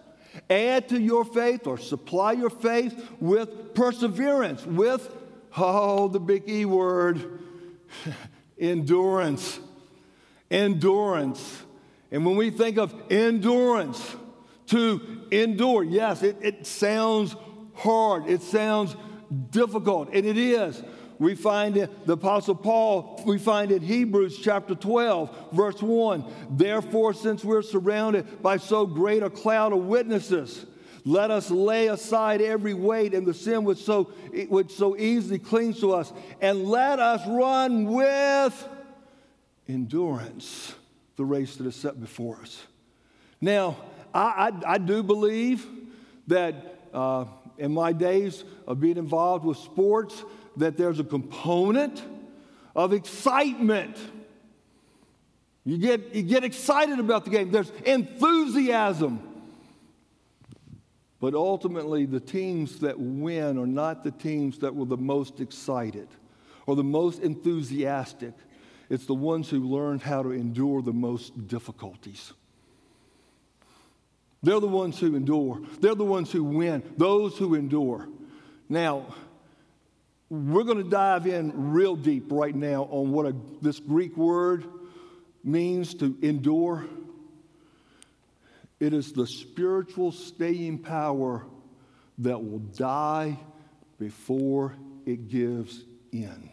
add 0.49 0.89
to 0.89 0.99
your 0.99 1.25
faith 1.25 1.67
or 1.67 1.77
supply 1.77 2.31
your 2.31 2.49
faith 2.49 3.09
with 3.19 3.73
perseverance, 3.75 4.65
with, 4.65 5.13
oh, 5.57 6.07
the 6.07 6.19
big 6.19 6.49
E 6.49 6.63
word, 6.63 7.41
endurance 8.59 9.59
endurance. 10.51 11.63
And 12.11 12.25
when 12.25 12.35
we 12.35 12.51
think 12.51 12.77
of 12.77 12.93
endurance, 13.09 14.15
to 14.71 15.27
endure, 15.31 15.83
yes, 15.83 16.23
it, 16.23 16.37
it 16.41 16.65
sounds 16.65 17.35
hard, 17.73 18.29
it 18.29 18.41
sounds 18.41 18.95
difficult, 19.49 20.09
and 20.13 20.25
it 20.25 20.37
is. 20.37 20.81
We 21.19 21.35
find 21.35 21.75
it, 21.75 22.07
the 22.07 22.13
Apostle 22.13 22.55
Paul, 22.55 23.21
we 23.25 23.37
find 23.37 23.71
it 23.71 23.81
Hebrews 23.81 24.39
chapter 24.39 24.73
12, 24.73 25.49
verse 25.51 25.81
1. 25.81 26.23
Therefore, 26.51 27.13
since 27.13 27.43
we're 27.43 27.61
surrounded 27.61 28.41
by 28.41 28.57
so 28.57 28.85
great 28.85 29.23
a 29.23 29.29
cloud 29.29 29.73
of 29.73 29.79
witnesses, 29.79 30.65
let 31.03 31.31
us 31.31 31.51
lay 31.51 31.87
aside 31.87 32.41
every 32.41 32.73
weight 32.73 33.13
and 33.13 33.27
the 33.27 33.33
sin 33.33 33.65
which 33.65 33.79
so, 33.79 34.05
which 34.47 34.71
so 34.71 34.95
easily 34.95 35.37
clings 35.37 35.81
to 35.81 35.93
us, 35.93 36.13
and 36.39 36.63
let 36.63 36.99
us 36.99 37.21
run 37.27 37.85
with 37.85 38.69
endurance 39.67 40.73
the 41.15 41.25
race 41.25 41.55
that 41.57 41.67
is 41.67 41.75
set 41.75 41.99
before 41.99 42.37
us. 42.41 42.63
Now, 43.39 43.77
I, 44.13 44.51
I, 44.65 44.73
I 44.73 44.77
do 44.77 45.03
believe 45.03 45.65
that 46.27 46.79
uh, 46.93 47.25
in 47.57 47.73
my 47.73 47.93
days 47.93 48.43
of 48.67 48.79
being 48.79 48.97
involved 48.97 49.45
with 49.45 49.57
sports, 49.57 50.23
that 50.57 50.77
there's 50.77 50.99
a 50.99 51.03
component 51.03 52.03
of 52.75 52.93
excitement. 52.93 53.97
You 55.63 55.77
get, 55.77 56.15
you 56.15 56.23
get 56.23 56.43
excited 56.43 56.99
about 56.99 57.25
the 57.25 57.31
game, 57.31 57.51
there's 57.51 57.71
enthusiasm. 57.85 59.27
But 61.19 61.35
ultimately, 61.35 62.07
the 62.07 62.19
teams 62.19 62.79
that 62.79 62.99
win 62.99 63.59
are 63.59 63.67
not 63.67 64.03
the 64.03 64.09
teams 64.09 64.57
that 64.59 64.75
were 64.75 64.85
the 64.85 64.97
most 64.97 65.39
excited 65.39 66.07
or 66.65 66.75
the 66.75 66.83
most 66.83 67.21
enthusiastic. 67.21 68.33
It's 68.91 69.05
the 69.05 69.15
ones 69.15 69.49
who 69.49 69.61
learn 69.61 69.99
how 69.99 70.21
to 70.21 70.31
endure 70.31 70.81
the 70.81 70.91
most 70.91 71.47
difficulties. 71.47 72.33
They're 74.43 74.59
the 74.59 74.67
ones 74.67 74.99
who 74.99 75.15
endure. 75.15 75.61
They're 75.79 75.95
the 75.95 76.03
ones 76.03 76.29
who 76.29 76.43
win, 76.43 76.83
those 76.97 77.37
who 77.37 77.55
endure. 77.55 78.09
Now, 78.67 79.05
we're 80.29 80.65
going 80.65 80.83
to 80.83 80.89
dive 80.89 81.25
in 81.25 81.71
real 81.71 81.95
deep 81.95 82.33
right 82.33 82.53
now 82.53 82.83
on 82.91 83.13
what 83.13 83.27
a, 83.27 83.35
this 83.61 83.79
Greek 83.79 84.17
word 84.17 84.65
means 85.41 85.93
to 85.95 86.17
endure. 86.21 86.85
It 88.81 88.93
is 88.93 89.13
the 89.13 89.25
spiritual 89.25 90.11
staying 90.11 90.79
power 90.79 91.45
that 92.17 92.43
will 92.43 92.59
die 92.59 93.39
before 93.97 94.75
it 95.05 95.29
gives 95.29 95.85
in. 96.11 96.50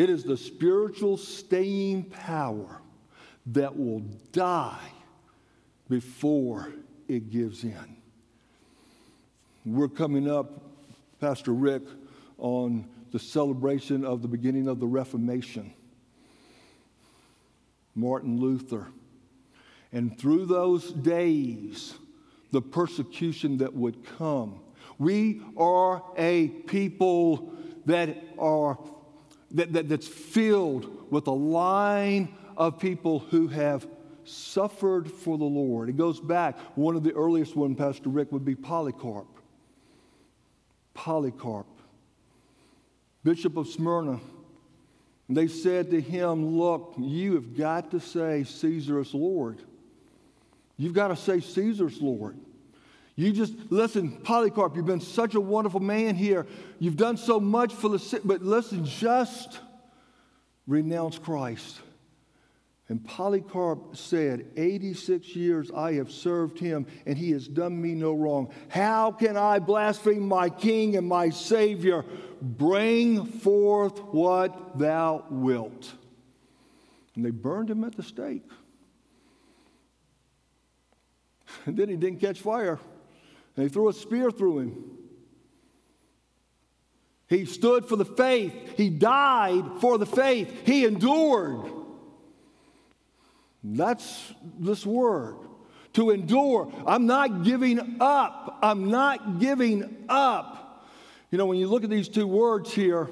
It 0.00 0.08
is 0.08 0.24
the 0.24 0.38
spiritual 0.38 1.18
staying 1.18 2.04
power 2.04 2.80
that 3.48 3.76
will 3.76 4.00
die 4.32 4.88
before 5.90 6.72
it 7.06 7.28
gives 7.28 7.64
in. 7.64 7.96
We're 9.66 9.88
coming 9.88 10.26
up, 10.26 10.62
Pastor 11.20 11.52
Rick, 11.52 11.82
on 12.38 12.88
the 13.12 13.18
celebration 13.18 14.02
of 14.06 14.22
the 14.22 14.28
beginning 14.28 14.68
of 14.68 14.80
the 14.80 14.86
Reformation. 14.86 15.70
Martin 17.94 18.40
Luther. 18.40 18.86
And 19.92 20.18
through 20.18 20.46
those 20.46 20.92
days, 20.92 21.92
the 22.52 22.62
persecution 22.62 23.58
that 23.58 23.74
would 23.74 24.02
come. 24.16 24.60
We 24.98 25.42
are 25.58 26.02
a 26.16 26.48
people 26.48 27.52
that 27.84 28.16
are 28.38 28.78
that, 29.52 29.72
that, 29.72 29.88
that's 29.88 30.08
filled 30.08 31.10
with 31.10 31.26
a 31.26 31.32
line 31.32 32.34
of 32.56 32.78
people 32.78 33.18
who 33.18 33.48
have 33.48 33.86
suffered 34.24 35.10
for 35.10 35.38
the 35.38 35.44
Lord. 35.44 35.88
It 35.88 35.96
goes 35.96 36.20
back, 36.20 36.58
one 36.76 36.96
of 36.96 37.02
the 37.02 37.12
earliest 37.12 37.56
one, 37.56 37.74
Pastor 37.74 38.08
Rick, 38.08 38.32
would 38.32 38.44
be 38.44 38.54
Polycarp. 38.54 39.26
Polycarp, 40.94 41.66
Bishop 43.24 43.56
of 43.56 43.68
Smyrna. 43.68 44.20
They 45.28 45.46
said 45.46 45.90
to 45.92 46.00
him, 46.00 46.58
Look, 46.58 46.94
you 46.98 47.34
have 47.34 47.56
got 47.56 47.92
to 47.92 48.00
say 48.00 48.44
Caesar 48.44 49.00
is 49.00 49.14
Lord. 49.14 49.62
You've 50.76 50.92
got 50.92 51.08
to 51.08 51.16
say 51.16 51.40
Caesar's 51.40 52.00
Lord. 52.00 52.36
You 53.16 53.32
just, 53.32 53.54
listen, 53.70 54.12
Polycarp, 54.22 54.76
you've 54.76 54.86
been 54.86 55.00
such 55.00 55.34
a 55.34 55.40
wonderful 55.40 55.80
man 55.80 56.14
here. 56.14 56.46
You've 56.78 56.96
done 56.96 57.16
so 57.16 57.38
much 57.38 57.72
for 57.72 57.88
the 57.88 57.98
city, 57.98 58.22
but 58.24 58.42
listen, 58.42 58.84
just 58.84 59.60
renounce 60.66 61.18
Christ. 61.18 61.80
And 62.88 63.04
Polycarp 63.04 63.96
said, 63.96 64.46
86 64.56 65.36
years 65.36 65.70
I 65.70 65.94
have 65.94 66.10
served 66.10 66.58
him, 66.58 66.86
and 67.06 67.16
he 67.16 67.30
has 67.30 67.46
done 67.46 67.80
me 67.80 67.94
no 67.94 68.14
wrong. 68.14 68.52
How 68.68 69.12
can 69.12 69.36
I 69.36 69.60
blaspheme 69.60 70.26
my 70.26 70.48
king 70.48 70.96
and 70.96 71.06
my 71.06 71.30
savior? 71.30 72.04
Bring 72.42 73.26
forth 73.26 74.00
what 74.12 74.76
thou 74.76 75.24
wilt. 75.30 75.92
And 77.14 77.24
they 77.24 77.30
burned 77.30 77.70
him 77.70 77.84
at 77.84 77.96
the 77.96 78.02
stake. 78.02 78.42
And 81.66 81.76
then 81.76 81.88
he 81.88 81.96
didn't 81.96 82.20
catch 82.20 82.40
fire. 82.40 82.78
And 83.56 83.72
threw 83.72 83.88
a 83.88 83.92
spear 83.92 84.30
through 84.30 84.60
him. 84.60 84.84
He 87.28 87.44
stood 87.44 87.86
for 87.86 87.96
the 87.96 88.04
faith. 88.04 88.52
He 88.76 88.90
died 88.90 89.64
for 89.80 89.98
the 89.98 90.06
faith. 90.06 90.66
He 90.66 90.84
endured. 90.84 91.70
That's 93.62 94.32
this 94.58 94.84
word 94.84 95.36
to 95.92 96.10
endure. 96.10 96.72
I'm 96.86 97.06
not 97.06 97.44
giving 97.44 97.96
up. 98.00 98.58
I'm 98.62 98.90
not 98.90 99.38
giving 99.38 100.06
up. 100.08 100.86
You 101.30 101.38
know, 101.38 101.46
when 101.46 101.58
you 101.58 101.68
look 101.68 101.84
at 101.84 101.90
these 101.90 102.08
two 102.08 102.26
words 102.26 102.72
here, 102.72 103.08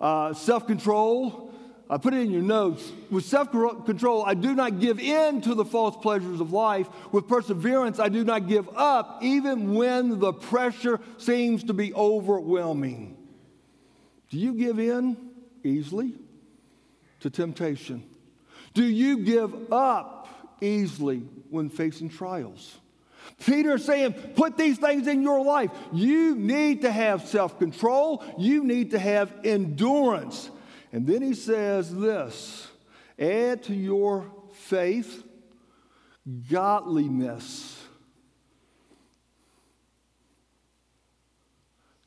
uh, 0.00 0.34
self 0.34 0.66
control, 0.66 1.45
I 1.88 1.98
put 1.98 2.14
it 2.14 2.20
in 2.20 2.30
your 2.30 2.42
notes. 2.42 2.92
With 3.10 3.24
self 3.24 3.50
control, 3.52 4.24
I 4.24 4.34
do 4.34 4.54
not 4.54 4.80
give 4.80 4.98
in 4.98 5.40
to 5.42 5.54
the 5.54 5.64
false 5.64 5.96
pleasures 5.96 6.40
of 6.40 6.52
life. 6.52 6.88
With 7.12 7.28
perseverance, 7.28 8.00
I 8.00 8.08
do 8.08 8.24
not 8.24 8.48
give 8.48 8.68
up, 8.76 9.22
even 9.22 9.74
when 9.74 10.18
the 10.18 10.32
pressure 10.32 11.00
seems 11.18 11.64
to 11.64 11.72
be 11.72 11.94
overwhelming. 11.94 13.16
Do 14.30 14.38
you 14.38 14.54
give 14.54 14.80
in 14.80 15.16
easily 15.62 16.14
to 17.20 17.30
temptation? 17.30 18.02
Do 18.74 18.84
you 18.84 19.18
give 19.18 19.72
up 19.72 20.56
easily 20.60 21.18
when 21.50 21.68
facing 21.68 22.08
trials? 22.08 22.78
Peter 23.44 23.78
saying, 23.78 24.12
put 24.34 24.56
these 24.56 24.78
things 24.78 25.06
in 25.06 25.22
your 25.22 25.44
life. 25.44 25.70
You 25.92 26.34
need 26.34 26.82
to 26.82 26.90
have 26.90 27.26
self 27.26 27.58
control, 27.58 28.24
you 28.38 28.64
need 28.64 28.90
to 28.90 28.98
have 28.98 29.32
endurance. 29.44 30.50
And 30.92 31.06
then 31.06 31.22
he 31.22 31.34
says 31.34 31.94
this 31.94 32.68
add 33.18 33.62
to 33.64 33.74
your 33.74 34.30
faith 34.52 35.24
godliness. 36.50 37.82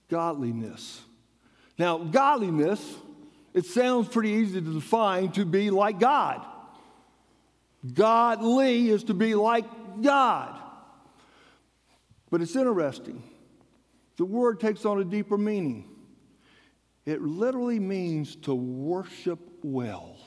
Godliness. 0.10 1.02
Now, 1.78 2.00
godliness, 2.00 2.82
it 3.54 3.66
sounds 3.66 4.10
pretty 4.10 4.30
easy 4.30 4.60
to 4.60 4.74
define 4.74 5.32
to 5.34 5.46
be 5.46 5.70
like 5.70 6.00
God. 6.00 6.46
Godly 7.94 8.90
is 8.90 9.06
to 9.06 9.14
be 9.14 9.36
like 9.36 9.66
God. 10.02 10.60
But 12.30 12.42
it's 12.42 12.56
interesting. 12.56 13.24
The 14.18 14.26
word 14.26 14.60
takes 14.60 14.86
on 14.86 15.00
a 15.00 15.06
deeper 15.06 15.38
meaning. 15.38 15.89
It 17.06 17.22
literally 17.22 17.80
means 17.80 18.36
to 18.38 18.54
worship 18.54 19.40
well. 19.64 20.18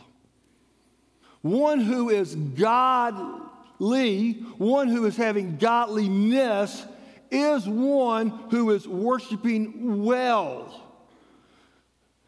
One 1.43 1.81
who 1.81 2.11
is 2.11 2.35
godly, 2.35 4.33
one 4.59 4.89
who 4.89 5.07
is 5.07 5.17
having 5.17 5.57
godliness, 5.57 6.87
is 7.31 7.69
one 7.69 8.29
who 8.51 8.71
is 8.71 8.87
worshiping 8.87 10.05
well. 10.05 10.81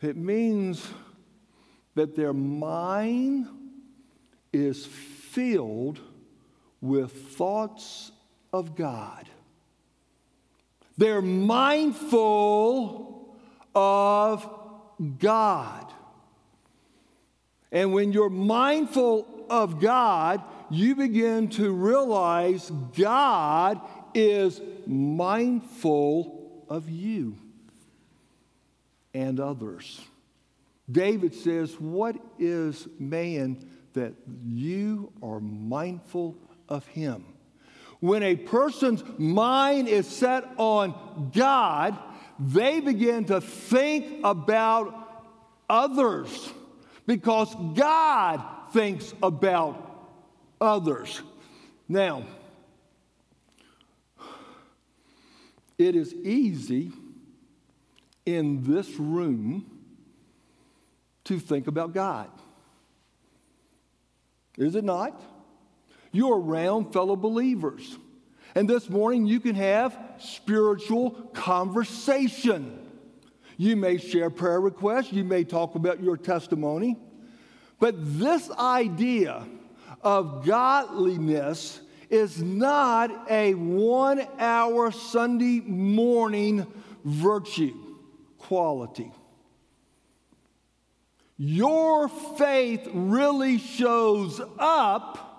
It 0.01 0.17
means 0.17 0.87
that 1.95 2.17
their 2.17 2.33
mind 2.33 3.47
is 4.53 4.87
filled 4.87 6.01
with 6.81 7.13
thoughts 7.37 8.13
of 8.53 8.75
God. 8.77 9.29
They're 10.97 11.23
mindful 11.23 13.14
of 13.75 14.49
God. 15.19 15.93
And 17.73 17.93
when 17.93 18.13
you're 18.13 18.31
mindful 18.31 19.27
of 19.51 19.81
God, 19.81 20.43
you 20.71 20.95
begin 20.95 21.49
to 21.51 21.73
realize 21.73 22.71
God 22.97 23.81
is 24.15 24.61
mindful 24.87 26.65
of 26.69 26.89
you 26.89 27.37
and 29.13 29.41
others. 29.41 30.01
David 30.91 31.35
says, 31.35 31.75
What 31.81 32.17
is 32.39 32.87
man 32.99 33.69
that 33.95 34.15
you 34.45 35.13
are 35.23 35.41
mindful 35.41 36.37
of 36.69 36.87
him? 36.87 37.25
When 38.01 38.23
a 38.23 38.37
person's 38.37 39.03
mind 39.19 39.89
is 39.89 40.07
set 40.07 40.45
on 40.59 41.31
God, 41.35 41.97
they 42.39 42.81
begin 42.81 43.25
to 43.27 43.41
think 43.41 44.21
about 44.25 44.95
others 45.69 46.53
because 47.07 47.55
God 47.75 48.43
thinks 48.73 49.15
about 49.23 50.09
others. 50.61 51.23
Now, 51.89 52.25
it 55.77 55.97
is 55.97 56.15
easy 56.15 56.93
in 58.25 58.63
this 58.65 58.89
room 58.99 59.67
to 61.25 61.39
think 61.39 61.67
about 61.67 61.93
God. 61.93 62.31
Is 64.57 64.75
it 64.75 64.85
not? 64.85 65.21
You're 66.13 66.39
around 66.39 66.93
fellow 66.93 67.17
believers. 67.17 67.99
And 68.55 68.69
this 68.69 68.89
morning 68.89 69.27
you 69.27 69.41
can 69.41 69.55
have 69.57 69.99
spiritual 70.19 71.11
conversation. 71.33 72.79
You 73.57 73.77
may 73.77 73.99
share 73.99 74.31
prayer 74.31 74.61
requests, 74.61 75.13
you 75.13 75.25
may 75.25 75.45
talk 75.45 75.75
about 75.75 76.03
your 76.03 76.17
testimony. 76.17 76.97
But 77.81 77.95
this 78.19 78.51
idea 78.51 79.47
of 80.03 80.45
godliness 80.45 81.81
is 82.11 82.43
not 82.43 83.31
a 83.31 83.55
one 83.55 84.27
hour 84.39 84.93
Sunday 84.93 85.61
morning 85.61 86.67
virtue 87.05 87.75
quality. 88.39 89.11
Your 91.37 92.09
faith 92.09 92.87
really 92.93 93.59
shows 93.59 94.41
up 94.59 95.31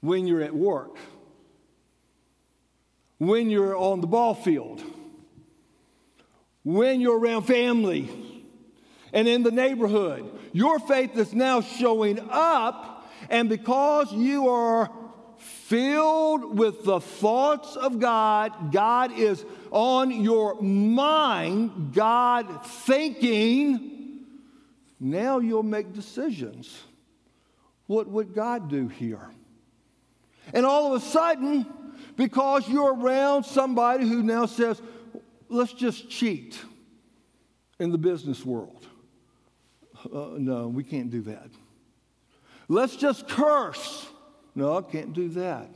when 0.00 0.26
you're 0.26 0.42
at 0.42 0.54
work, 0.54 0.96
when 3.18 3.50
you're 3.50 3.76
on 3.76 4.00
the 4.00 4.06
ball 4.06 4.34
field, 4.34 4.82
when 6.64 7.00
you're 7.00 7.18
around 7.18 7.42
family 7.42 8.10
and 9.12 9.26
in 9.28 9.42
the 9.42 9.50
neighborhood. 9.50 10.30
Your 10.52 10.78
faith 10.78 11.16
is 11.16 11.32
now 11.32 11.60
showing 11.60 12.18
up, 12.30 13.10
and 13.30 13.48
because 13.48 14.12
you 14.12 14.48
are 14.48 14.90
filled 15.38 16.58
with 16.58 16.84
the 16.84 17.00
thoughts 17.00 17.76
of 17.76 17.98
God, 17.98 18.72
God 18.72 19.12
is 19.12 19.44
on 19.70 20.10
your 20.10 20.60
mind, 20.60 21.92
God 21.94 22.64
thinking, 22.66 23.92
now 24.98 25.38
you'll 25.38 25.62
make 25.62 25.92
decisions. 25.92 26.82
What 27.86 28.08
would 28.08 28.34
God 28.34 28.68
do 28.68 28.88
here? 28.88 29.30
And 30.52 30.64
all 30.64 30.94
of 30.94 31.02
a 31.02 31.04
sudden, 31.04 31.66
because 32.16 32.68
you're 32.68 32.94
around 32.94 33.44
somebody 33.44 34.08
who 34.08 34.22
now 34.22 34.46
says, 34.46 34.80
let's 35.48 35.72
just 35.72 36.08
cheat 36.08 36.58
in 37.78 37.92
the 37.92 37.98
business 37.98 38.44
world. 38.44 38.86
Uh, 40.12 40.30
no, 40.38 40.68
we 40.68 40.82
can't 40.82 41.10
do 41.10 41.22
that. 41.22 41.48
Let's 42.68 42.96
just 42.96 43.28
curse. 43.28 44.06
No, 44.54 44.78
I 44.78 44.82
can't 44.82 45.12
do 45.12 45.28
that. 45.30 45.68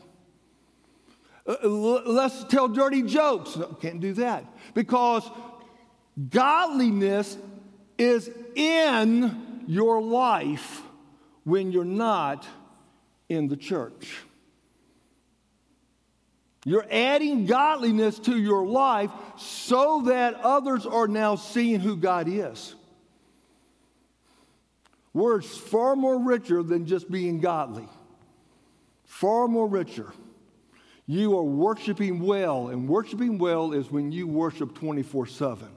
Uh, 1.47 1.69
let's 1.69 2.45
tell 2.45 2.69
dirty 2.69 3.03
jokes. 3.03 3.57
No, 3.57 3.67
can't 3.67 4.01
do 4.01 4.13
that. 4.15 4.45
Because 4.75 5.29
godliness 6.29 7.37
is 7.99 8.31
in 8.55 9.65
your 9.67 10.01
life 10.01 10.83
when 11.45 11.73
you're 11.73 11.85
not 11.85 12.47
in 13.29 13.49
the 13.49 13.57
church. 13.57 14.23
You're 16.65 16.87
adding 16.91 17.47
godliness 17.47 18.19
to 18.21 18.37
your 18.37 18.67
life 18.67 19.11
so 19.39 20.03
that 20.07 20.35
others 20.35 20.85
are 20.85 21.09
now 21.09 21.37
seeing 21.37 21.81
who 21.81 21.97
God 21.97 22.29
is. 22.29 22.75
We're 25.13 25.41
far 25.41 25.97
more 25.97 26.23
richer 26.23 26.63
than 26.63 26.87
just 26.87 27.11
being 27.11 27.41
godly, 27.41 27.89
far 29.05 29.49
more 29.49 29.67
richer. 29.67 30.13
You 31.07 31.37
are 31.39 31.43
worshiping 31.43 32.21
well, 32.21 32.69
and 32.69 32.89
worshiping 32.89 33.39
well 33.39 33.73
is 33.73 33.91
when 33.91 34.13
you 34.13 34.29
worship 34.29 34.75
24 34.75 35.27
7. 35.27 35.69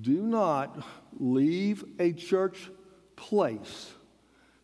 Do 0.00 0.22
not 0.22 0.86
leave 1.18 1.84
a 1.98 2.12
church 2.12 2.70
place 3.16 3.92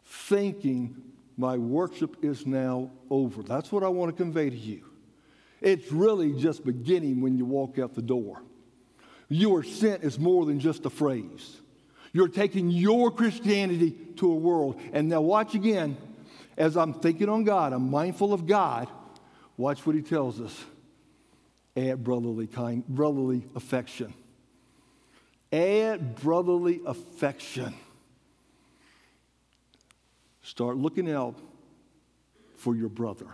thinking 0.04 1.07
my 1.39 1.57
worship 1.57 2.22
is 2.22 2.45
now 2.47 2.91
over. 3.09 3.45
That's 3.45 3.70
what 3.70 3.84
I 3.84 3.89
want 3.89 4.14
to 4.14 4.22
convey 4.22 4.51
to 4.51 4.57
you. 4.57 4.84
It's 5.61 5.91
really 5.93 6.32
just 6.32 6.64
beginning 6.64 7.20
when 7.20 7.39
you 7.39 7.45
walk 7.45 7.78
out 7.78 7.95
the 7.95 8.03
door. 8.03 8.43
Your 9.28 9.62
sent 9.62 10.03
is 10.03 10.18
more 10.18 10.45
than 10.45 10.59
just 10.59 10.84
a 10.84 10.91
phrase. 10.91 11.61
You're 12.12 12.28
taking 12.28 12.70
your 12.70 13.12
Christianity 13.12 13.93
to 14.16 14.32
a 14.32 14.34
world. 14.34 14.80
And 14.93 15.09
now, 15.09 15.20
watch 15.20 15.55
again. 15.55 15.97
as 16.57 16.76
I'm 16.76 16.95
thinking 16.95 17.28
on 17.28 17.45
God, 17.45 17.72
I'm 17.72 17.89
mindful 17.89 18.32
of 18.34 18.47
God, 18.47 18.89
watch 19.57 19.86
what 19.86 19.95
he 19.95 20.03
tells 20.03 20.41
us. 20.41 20.64
Add 21.76 22.03
brotherly 22.03 22.49
kind, 22.49 22.84
brotherly 22.89 23.47
affection. 23.55 24.12
Add 25.53 26.16
brotherly 26.16 26.80
affection. 26.84 27.74
Start 30.49 30.78
looking 30.78 31.12
out 31.12 31.38
for 32.57 32.74
your 32.74 32.88
brother. 32.88 33.26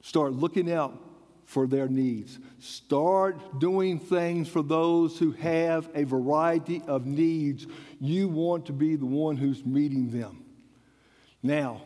Start 0.00 0.34
looking 0.34 0.70
out 0.70 0.96
for 1.44 1.66
their 1.66 1.88
needs. 1.88 2.38
Start 2.60 3.58
doing 3.58 3.98
things 3.98 4.48
for 4.48 4.62
those 4.62 5.18
who 5.18 5.32
have 5.32 5.90
a 5.92 6.04
variety 6.04 6.80
of 6.86 7.04
needs. 7.04 7.66
You 7.98 8.28
want 8.28 8.66
to 8.66 8.72
be 8.72 8.94
the 8.94 9.06
one 9.06 9.36
who's 9.36 9.66
meeting 9.66 10.10
them. 10.10 10.44
Now, 11.42 11.82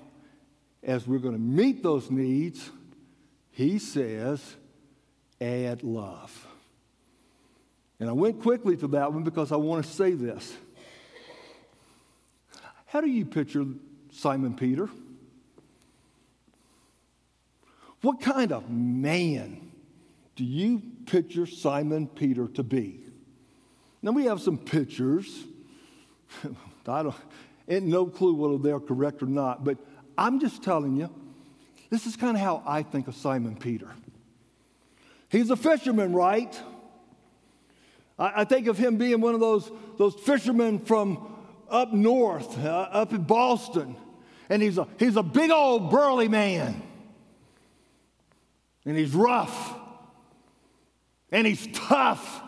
as 0.83 1.07
we're 1.09 1.21
going 1.21 1.37
to 1.37 1.41
meet 1.41 1.83
those 1.83 2.11
needs, 2.11 2.71
he 3.53 3.79
says, 3.79 4.57
add 5.41 5.85
love. 5.85 6.47
And 7.99 8.11
I 8.11 8.13
went 8.13 8.43
quickly 8.43 8.77
to 8.77 8.89
that 8.89 9.11
one 9.11 9.23
because 9.23 9.53
I 9.53 9.57
want 9.57 9.87
to 9.87 9.91
say 9.91 10.13
this. 10.13 10.55
How 12.85 13.01
do 13.01 13.09
you 13.09 13.25
picture 13.25 13.65
Simon 14.17 14.55
Peter? 14.55 14.89
What 18.01 18.21
kind 18.21 18.51
of 18.51 18.71
man 18.71 19.71
do 20.37 20.45
you 20.45 20.81
picture 21.07 21.47
Simon 21.47 22.07
Peter 22.07 22.49
to 22.49 22.63
be? 22.63 23.01
Now 24.01 24.13
we 24.13 24.25
have 24.25 24.41
some 24.41 24.57
pictures. 24.57 25.45
I 26.89 27.03
don't, 27.03 27.15
ain't 27.69 27.87
no 27.87 28.07
clue 28.07 28.35
whether 28.35 28.59
they're 28.59 28.81
correct 28.81 29.23
or 29.23 29.27
not, 29.27 29.65
but 29.65 29.77
I'm 30.17 30.41
just 30.41 30.63
telling 30.63 30.97
you, 30.97 31.11
this 31.91 32.07
is 32.07 32.17
kind 32.17 32.37
of 32.37 32.43
how 32.43 32.63
I 32.67 32.83
think 32.83 33.09
of 33.09 33.17
Simon 33.17 33.55
Peter. 33.55 33.89
He's 35.29 35.51
a 35.51 35.57
fisherman, 35.57 36.15
right? 36.15 36.59
I, 38.19 38.43
I 38.43 38.45
think 38.45 38.67
of 38.67 38.79
him 38.79 38.97
being 38.97 39.21
one 39.21 39.35
of 39.35 39.41
those, 39.41 39.71
those 39.99 40.15
fishermen 40.15 40.79
from 40.79 41.35
up 41.69 41.93
north, 41.93 42.59
uh, 42.65 42.89
up 42.93 43.13
in 43.13 43.23
Boston. 43.23 43.97
And 44.49 44.63
he's 44.63 44.79
a, 44.79 44.87
he's 44.99 45.17
a 45.17 45.23
big 45.23 45.51
old 45.51 45.91
burly 45.91 46.29
man. 46.29 46.83
And 48.85 48.97
he's 48.97 49.15
rough. 49.15 49.75
And 51.33 51.47
he's 51.47 51.67
tough. 51.73 52.43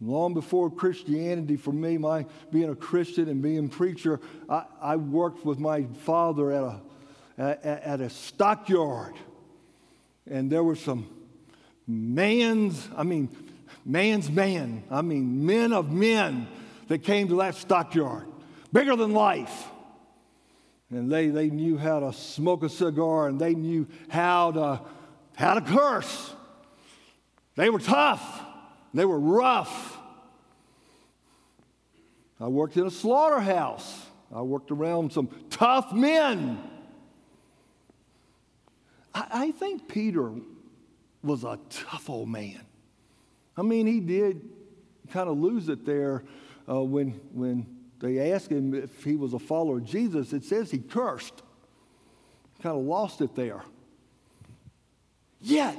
Long 0.00 0.32
before 0.34 0.70
Christianity, 0.70 1.56
for 1.56 1.72
me, 1.72 1.98
my 1.98 2.26
being 2.52 2.68
a 2.70 2.76
Christian 2.76 3.28
and 3.28 3.42
being 3.42 3.66
a 3.66 3.68
preacher, 3.68 4.20
I, 4.48 4.64
I 4.80 4.96
worked 4.96 5.44
with 5.44 5.58
my 5.58 5.84
father 6.04 6.52
at 6.52 6.62
a, 6.62 6.80
at, 7.38 7.64
at 7.64 8.00
a 8.00 8.10
stockyard. 8.10 9.14
And 10.30 10.52
there 10.52 10.62
were 10.62 10.76
some 10.76 11.08
man's, 11.86 12.86
I 12.96 13.02
mean, 13.02 13.28
man's 13.84 14.30
man, 14.30 14.84
I 14.90 15.02
mean, 15.02 15.46
men 15.46 15.72
of 15.72 15.90
men 15.90 16.46
that 16.88 17.02
came 17.02 17.28
to 17.28 17.36
that 17.38 17.54
stockyard, 17.54 18.26
bigger 18.72 18.94
than 18.94 19.12
life. 19.12 19.68
And 20.90 21.10
they, 21.10 21.28
they 21.28 21.50
knew 21.50 21.76
how 21.76 22.00
to 22.00 22.12
smoke 22.12 22.62
a 22.62 22.68
cigar 22.68 23.28
and 23.28 23.38
they 23.38 23.54
knew 23.54 23.86
how 24.08 24.52
to, 24.52 24.80
how 25.36 25.54
to 25.54 25.60
curse. 25.60 26.34
They 27.56 27.70
were 27.70 27.80
tough, 27.80 28.42
they 28.94 29.04
were 29.04 29.18
rough. 29.18 29.96
I 32.40 32.46
worked 32.46 32.76
in 32.76 32.86
a 32.86 32.90
slaughterhouse. 32.90 34.06
I 34.32 34.42
worked 34.42 34.70
around 34.70 35.12
some 35.12 35.28
tough 35.50 35.92
men. 35.92 36.62
I, 39.12 39.26
I 39.30 39.50
think 39.50 39.88
Peter 39.88 40.32
was 41.22 41.44
a 41.44 41.58
tough 41.68 42.08
old 42.08 42.28
man. 42.28 42.60
I 43.56 43.62
mean, 43.62 43.86
he 43.86 43.98
did 44.00 44.48
kind 45.10 45.28
of 45.28 45.38
lose 45.38 45.68
it 45.68 45.84
there 45.84 46.22
uh, 46.68 46.82
when, 46.82 47.20
when 47.32 47.66
they 48.00 48.32
asked 48.32 48.50
him 48.50 48.74
if 48.74 49.04
he 49.04 49.16
was 49.16 49.34
a 49.34 49.38
follower 49.38 49.78
of 49.78 49.84
Jesus. 49.84 50.32
It 50.32 50.44
says 50.44 50.70
he 50.70 50.78
cursed, 50.78 51.42
kind 52.62 52.76
of 52.76 52.84
lost 52.84 53.20
it 53.20 53.34
there. 53.34 53.62
Yet, 55.40 55.76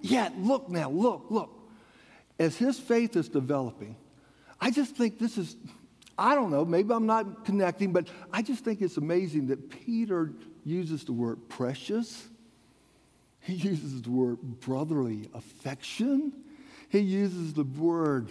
yet, 0.00 0.38
look 0.38 0.68
now, 0.68 0.90
look, 0.90 1.26
look. 1.30 1.50
As 2.38 2.56
his 2.56 2.78
faith 2.78 3.16
is 3.16 3.28
developing, 3.28 3.96
I 4.60 4.70
just 4.70 4.96
think 4.96 5.18
this 5.18 5.36
is, 5.36 5.56
I 6.18 6.34
don't 6.34 6.50
know, 6.50 6.64
maybe 6.64 6.92
I'm 6.92 7.06
not 7.06 7.44
connecting, 7.44 7.92
but 7.92 8.08
I 8.32 8.42
just 8.42 8.64
think 8.64 8.80
it's 8.82 8.96
amazing 8.96 9.48
that 9.48 9.70
Peter 9.70 10.32
uses 10.64 11.04
the 11.04 11.12
word 11.12 11.48
precious. 11.48 12.28
He 13.40 13.54
uses 13.54 14.02
the 14.02 14.10
word 14.10 14.38
brotherly 14.60 15.28
affection. 15.34 16.32
He 16.88 17.00
uses 17.00 17.54
the 17.54 17.64
word 17.64 18.28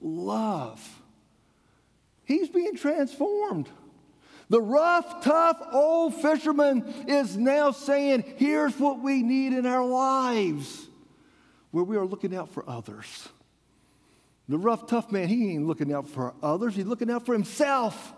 love. 0.00 1.01
He's 2.32 2.48
being 2.48 2.76
transformed. 2.76 3.68
The 4.48 4.60
rough, 4.60 5.22
tough 5.22 5.60
old 5.72 6.14
fisherman 6.14 6.82
is 7.06 7.36
now 7.36 7.72
saying, 7.72 8.24
Here's 8.38 8.78
what 8.78 9.00
we 9.00 9.22
need 9.22 9.52
in 9.52 9.66
our 9.66 9.84
lives, 9.84 10.88
where 11.72 11.84
we 11.84 11.96
are 11.98 12.06
looking 12.06 12.34
out 12.34 12.48
for 12.50 12.68
others. 12.68 13.28
The 14.48 14.56
rough, 14.58 14.86
tough 14.86 15.12
man, 15.12 15.28
he 15.28 15.52
ain't 15.52 15.66
looking 15.66 15.92
out 15.92 16.08
for 16.08 16.34
others, 16.42 16.74
he's 16.74 16.86
looking 16.86 17.10
out 17.10 17.26
for 17.26 17.34
himself. 17.34 18.14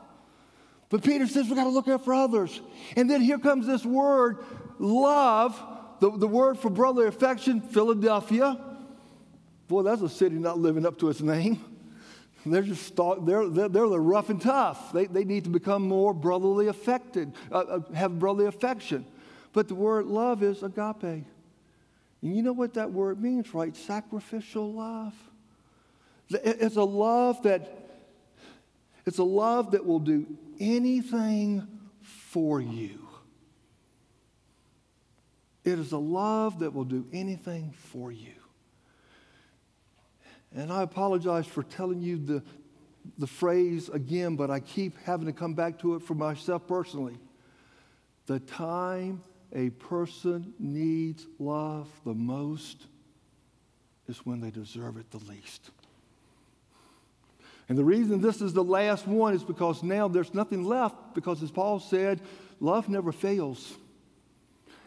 But 0.91 1.03
Peter 1.03 1.27
says 1.27 1.49
we 1.49 1.57
got 1.57 1.65
to 1.65 1.71
look 1.71 1.89
out 1.89 2.05
for 2.05 2.15
others. 2.15 2.61
And 2.97 3.11
then 3.11 3.21
here 3.21 3.39
comes 3.39 3.67
this 3.67 3.85
word, 3.85 4.45
love, 4.79 5.61
the, 5.99 6.17
the 6.17 6.29
word 6.29 6.57
for 6.59 6.71
brotherly 6.71 7.09
affection, 7.09 7.61
Philadelphia. 7.61 8.61
Boy, 9.67 9.83
that's 9.83 10.03
a 10.03 10.09
city 10.09 10.37
not 10.37 10.59
living 10.59 10.87
up 10.87 10.99
to 11.01 11.09
its 11.09 11.21
name. 11.21 11.74
They're 12.47 12.63
just 12.63 12.95
they're, 12.97 13.49
they're, 13.49 13.69
they're 13.69 13.89
the 13.89 14.01
rough 14.01 14.29
and 14.29 14.41
tough. 14.41 14.93
They, 14.93 15.07
they 15.07 15.25
need 15.25 15.45
to 15.45 15.51
become 15.51 15.89
more 15.89 16.13
brotherly 16.13 16.67
affected, 16.67 17.33
uh, 17.51 17.59
uh, 17.59 17.93
have 17.95 18.19
brotherly 18.19 18.47
affection. 18.47 19.07
But 19.53 19.69
the 19.69 19.75
word 19.75 20.07
love 20.07 20.43
is 20.43 20.63
agape. 20.63 21.03
And 21.03 22.37
you 22.37 22.43
know 22.43 22.53
what 22.53 22.75
that 22.75 22.91
word 22.91 23.23
means, 23.23 23.55
right? 23.55 23.75
Sacrificial 23.77 24.73
love. 24.73 25.15
It's 26.31 26.77
a 26.77 26.85
love 26.85 27.43
that 27.43 27.81
it's 29.07 29.19
a 29.19 29.25
love 29.25 29.73
that 29.73 29.85
will 29.85 29.99
do 29.99 30.27
anything 30.59 31.67
for 32.03 32.61
you. 32.61 33.07
It 35.65 35.79
is 35.79 35.93
a 35.93 35.99
love 35.99 36.61
that 36.61 36.75
will 36.75 36.85
do 36.85 37.07
anything 37.13 37.73
for 37.73 38.11
you. 38.11 38.33
And 40.55 40.73
I 40.73 40.83
apologize 40.83 41.47
for 41.47 41.63
telling 41.65 42.01
you 42.01 42.17
the, 42.17 42.43
the 43.19 43.27
phrase 43.27 43.89
again, 43.89 44.37
but 44.37 44.51
I 44.51 44.61
keep 44.61 44.97
having 45.05 45.27
to 45.27 45.33
come 45.33 45.55
back 45.55 45.79
to 45.81 45.97
it 45.97 46.03
for 46.03 46.15
myself 46.15 46.67
personally. 46.67 47.19
The 48.27 48.39
time 48.41 49.21
a 49.53 49.71
person 49.71 50.55
needs 50.59 51.27
love 51.39 51.89
the 52.05 52.15
most 52.15 52.87
is 54.09 54.19
when 54.25 54.41
they 54.41 54.51
deserve 54.51 54.97
it 54.97 55.11
the 55.11 55.19
least. 55.31 55.71
And 57.69 57.79
the 57.79 57.85
reason 57.85 58.21
this 58.21 58.43
is 58.43 58.53
the 58.53 58.65
last 58.65 59.07
one 59.09 59.35
is 59.35 59.43
because 59.43 59.83
now 59.83 60.07
there's 60.07 60.35
nothing 60.35 60.65
left, 60.65 61.15
because 61.15 61.43
as 61.43 61.51
Paul 61.51 61.81
said, 61.81 62.21
love 62.61 62.89
never 62.89 63.11
fails. 63.11 63.75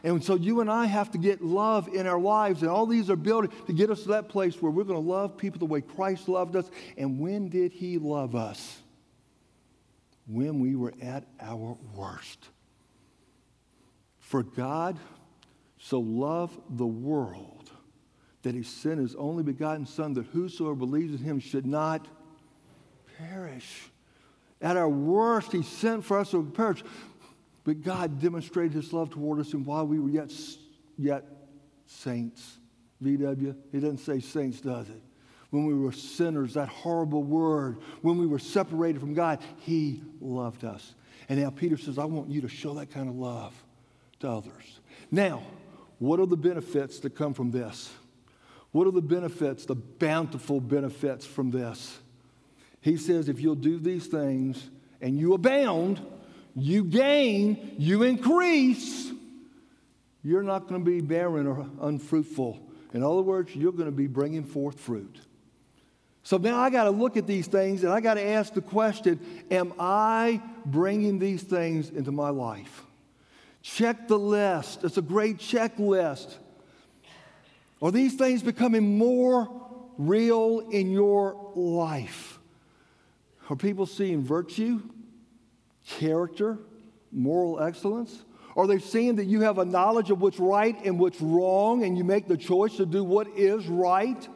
And 0.08 0.24
so 0.24 0.36
you 0.36 0.62
and 0.62 0.72
I 0.72 0.86
have 0.86 1.12
to 1.12 1.18
get 1.18 1.44
love 1.44 1.90
in 1.90 2.08
our 2.08 2.20
lives, 2.20 2.62
and 2.62 2.72
all 2.72 2.86
these 2.86 3.10
are 3.10 3.18
built 3.18 3.52
to 3.68 3.74
get 3.74 3.90
us 3.90 4.04
to 4.04 4.08
that 4.10 4.30
place 4.30 4.62
where 4.62 4.72
we're 4.72 4.86
going 4.86 5.04
to 5.04 5.06
love 5.06 5.38
people 5.38 5.60
the 5.60 5.66
way 5.66 5.82
Christ 5.82 6.30
loved 6.30 6.56
us. 6.56 6.72
And 6.98 7.20
when 7.20 7.50
did 7.50 7.74
He 7.74 7.98
love 7.98 8.34
us? 8.34 8.78
When 10.26 10.62
we 10.62 10.78
were 10.78 10.94
at 11.02 11.26
our 11.42 11.78
worst. 11.94 12.48
For 14.20 14.44
God 14.44 14.98
so 15.78 16.00
loved 16.00 16.58
the 16.78 16.88
world 16.88 17.70
that 18.44 18.56
He 18.56 18.64
sent 18.64 19.00
His 19.00 19.14
only 19.16 19.44
begotten 19.44 19.86
Son, 19.86 20.14
that 20.14 20.28
whosoever 20.28 20.76
believes 20.76 21.20
in 21.20 21.26
Him 21.26 21.42
should 21.42 21.66
not 21.66 22.08
perish. 23.18 23.90
At 24.62 24.78
our 24.78 24.88
worst, 24.88 25.52
He 25.52 25.64
sent 25.64 26.06
for 26.06 26.18
us 26.18 26.32
to 26.32 26.44
perish. 26.44 26.82
But 27.68 27.84
God 27.84 28.22
demonstrated 28.22 28.72
his 28.72 28.94
love 28.94 29.10
toward 29.10 29.42
us, 29.42 29.52
and 29.52 29.66
while 29.66 29.86
we 29.86 30.00
were 30.00 30.08
yet, 30.08 30.32
yet 30.98 31.26
saints, 31.86 32.60
VW, 33.04 33.54
it 33.74 33.80
doesn't 33.82 33.98
say 33.98 34.22
saints, 34.22 34.62
does 34.62 34.88
it? 34.88 35.02
When 35.50 35.66
we 35.66 35.74
were 35.74 35.92
sinners, 35.92 36.54
that 36.54 36.70
horrible 36.70 37.24
word, 37.24 37.80
when 38.04 38.18
we 38.20 38.26
were 38.26 38.40
separated 38.40 39.02
from 39.02 39.14
God, 39.14 39.40
he 39.58 40.02
loved 40.22 40.64
us. 40.64 40.96
And 41.28 41.42
now 41.42 41.50
Peter 41.50 41.76
says, 41.76 41.98
I 41.98 42.06
want 42.06 42.30
you 42.30 42.40
to 42.40 42.48
show 42.48 42.74
that 42.76 42.90
kind 42.90 43.10
of 43.10 43.16
love 43.16 43.54
to 44.22 44.30
others. 44.30 44.80
Now, 45.12 45.44
what 46.00 46.22
are 46.22 46.26
the 46.26 46.38
benefits 46.38 47.00
that 47.00 47.16
come 47.16 47.34
from 47.34 47.52
this? 47.52 47.92
What 48.72 48.88
are 48.88 48.92
the 48.92 49.02
benefits, 49.02 49.66
the 49.66 49.76
bountiful 49.76 50.62
benefits 50.62 51.26
from 51.26 51.52
this? 51.52 52.00
He 52.80 52.96
says, 52.96 53.28
if 53.28 53.42
you'll 53.42 53.56
do 53.56 53.78
these 53.78 54.08
things 54.08 54.70
and 55.02 55.20
you 55.20 55.34
abound, 55.34 56.02
you 56.58 56.84
gain, 56.84 57.76
you 57.78 58.02
increase, 58.04 59.12
you're 60.24 60.44
not 60.44 60.68
going 60.68 60.84
to 60.84 60.90
be 60.90 61.02
barren 61.02 61.46
or 61.46 61.68
unfruitful. 61.82 62.60
In 62.94 63.04
other 63.04 63.22
words, 63.22 63.56
you're 63.56 63.72
going 63.72 63.86
to 63.86 63.92
be 63.92 64.08
bringing 64.08 64.44
forth 64.44 64.80
fruit. 64.80 65.20
So 66.24 66.38
now 66.38 66.58
I 66.58 66.72
got 66.72 66.86
to 66.86 66.90
look 66.90 67.16
at 67.16 67.28
these 67.28 67.48
things 67.48 67.84
and 67.84 67.94
I 67.94 68.02
got 68.02 68.16
to 68.16 68.26
ask 68.26 68.54
the 68.54 68.62
question 68.62 69.20
Am 69.52 69.72
I 69.80 70.42
bringing 70.66 71.20
these 71.20 71.44
things 71.44 71.90
into 71.90 72.12
my 72.12 72.30
life? 72.30 72.84
Check 73.62 74.08
the 74.08 74.18
list. 74.18 74.84
It's 74.84 74.98
a 74.98 75.02
great 75.02 75.38
checklist. 75.38 76.36
Are 77.82 77.92
these 77.92 78.16
things 78.16 78.42
becoming 78.42 78.98
more 78.98 79.48
real 79.98 80.68
in 80.72 80.92
your 80.92 81.52
life? 81.56 82.40
Are 83.50 83.56
people 83.56 83.86
seeing 83.86 84.24
virtue, 84.24 84.82
character, 85.88 86.58
moral 87.12 87.62
excellence? 87.62 88.24
Are 88.56 88.68
they 88.68 88.80
seeing 88.80 89.18
that 89.18 89.26
you 89.26 89.42
have 89.42 89.60
a 89.60 89.66
knowledge 89.66 90.10
of 90.10 90.20
what's 90.20 90.40
right 90.40 90.76
and 90.84 91.00
what's 91.00 91.22
wrong 91.22 91.84
and 91.84 91.98
you 91.98 92.04
make 92.04 92.28
the 92.28 92.38
choice 92.38 92.78
to 92.78 92.86
do 92.86 93.04
what 93.04 93.28
is 93.38 93.68
right? 93.68 94.28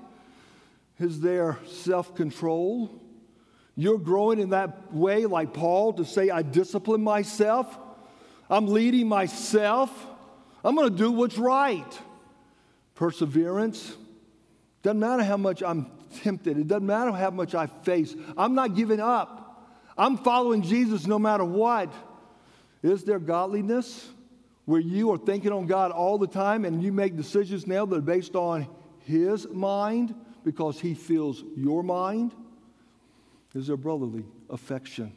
Is 1.00 1.20
there 1.20 1.58
self 1.66 2.14
control? 2.16 3.02
You're 3.76 3.98
growing 3.98 4.40
in 4.40 4.50
that 4.52 4.94
way, 4.94 5.26
like 5.26 5.54
Paul, 5.54 5.94
to 5.94 6.06
say, 6.06 6.30
I 6.30 6.44
discipline 6.44 7.02
myself. 7.02 7.76
I'm 8.50 8.68
leading 8.68 9.08
myself. 9.08 9.90
I'm 10.64 10.76
going 10.76 10.90
to 10.90 10.96
do 10.96 11.12
what's 11.12 11.38
right. 11.38 12.00
Perseverance. 12.94 13.96
Doesn't 14.84 15.00
matter 15.00 15.24
how 15.24 15.38
much 15.38 15.64
I'm 15.64 15.88
tempted, 16.22 16.58
it 16.58 16.68
doesn't 16.68 16.86
matter 16.86 17.12
how 17.12 17.32
much 17.32 17.56
I 17.56 17.68
face. 17.68 18.14
I'm 18.38 18.54
not 18.54 18.76
giving 18.76 19.00
up. 19.00 19.41
I'm 20.02 20.18
following 20.18 20.64
Jesus 20.64 21.06
no 21.06 21.20
matter 21.20 21.46
what. 21.46 21.94
Is 22.82 23.04
there 23.04 23.20
godliness 23.20 24.10
where 24.66 24.80
you 24.80 25.12
are 25.12 25.18
thinking 25.20 25.52
on 25.52 25.68
God 25.68 25.92
all 25.92 26.18
the 26.18 26.26
time 26.26 26.66
and 26.66 26.82
you 26.82 26.92
make 26.92 27.16
decisions 27.16 27.68
now 27.68 27.86
that 27.86 27.98
are 27.98 28.02
based 28.02 28.36
on 28.36 28.68
His 29.02 29.48
mind 29.50 30.16
because 30.44 30.80
He 30.80 30.96
fills 30.96 31.44
your 31.56 31.84
mind? 31.84 32.34
Is 33.54 33.68
there 33.68 33.78
brotherly 33.78 34.26
affection 34.50 35.16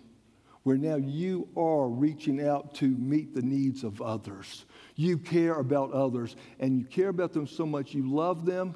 where 0.65 0.77
now 0.77 0.97
you 0.97 1.49
are 1.57 1.89
reaching 1.89 2.47
out 2.47 2.75
to 2.75 2.89
meet 2.89 3.35
the 3.35 3.41
needs 3.41 3.85
of 3.85 4.03
others? 4.03 4.67
You 4.97 5.17
care 5.17 5.55
about 5.55 5.93
others 5.93 6.37
and 6.61 6.79
you 6.79 6.85
care 6.85 7.09
about 7.09 7.33
them 7.33 7.47
so 7.47 7.65
much 7.65 7.95
you 7.95 8.15
love 8.15 8.45
them 8.45 8.75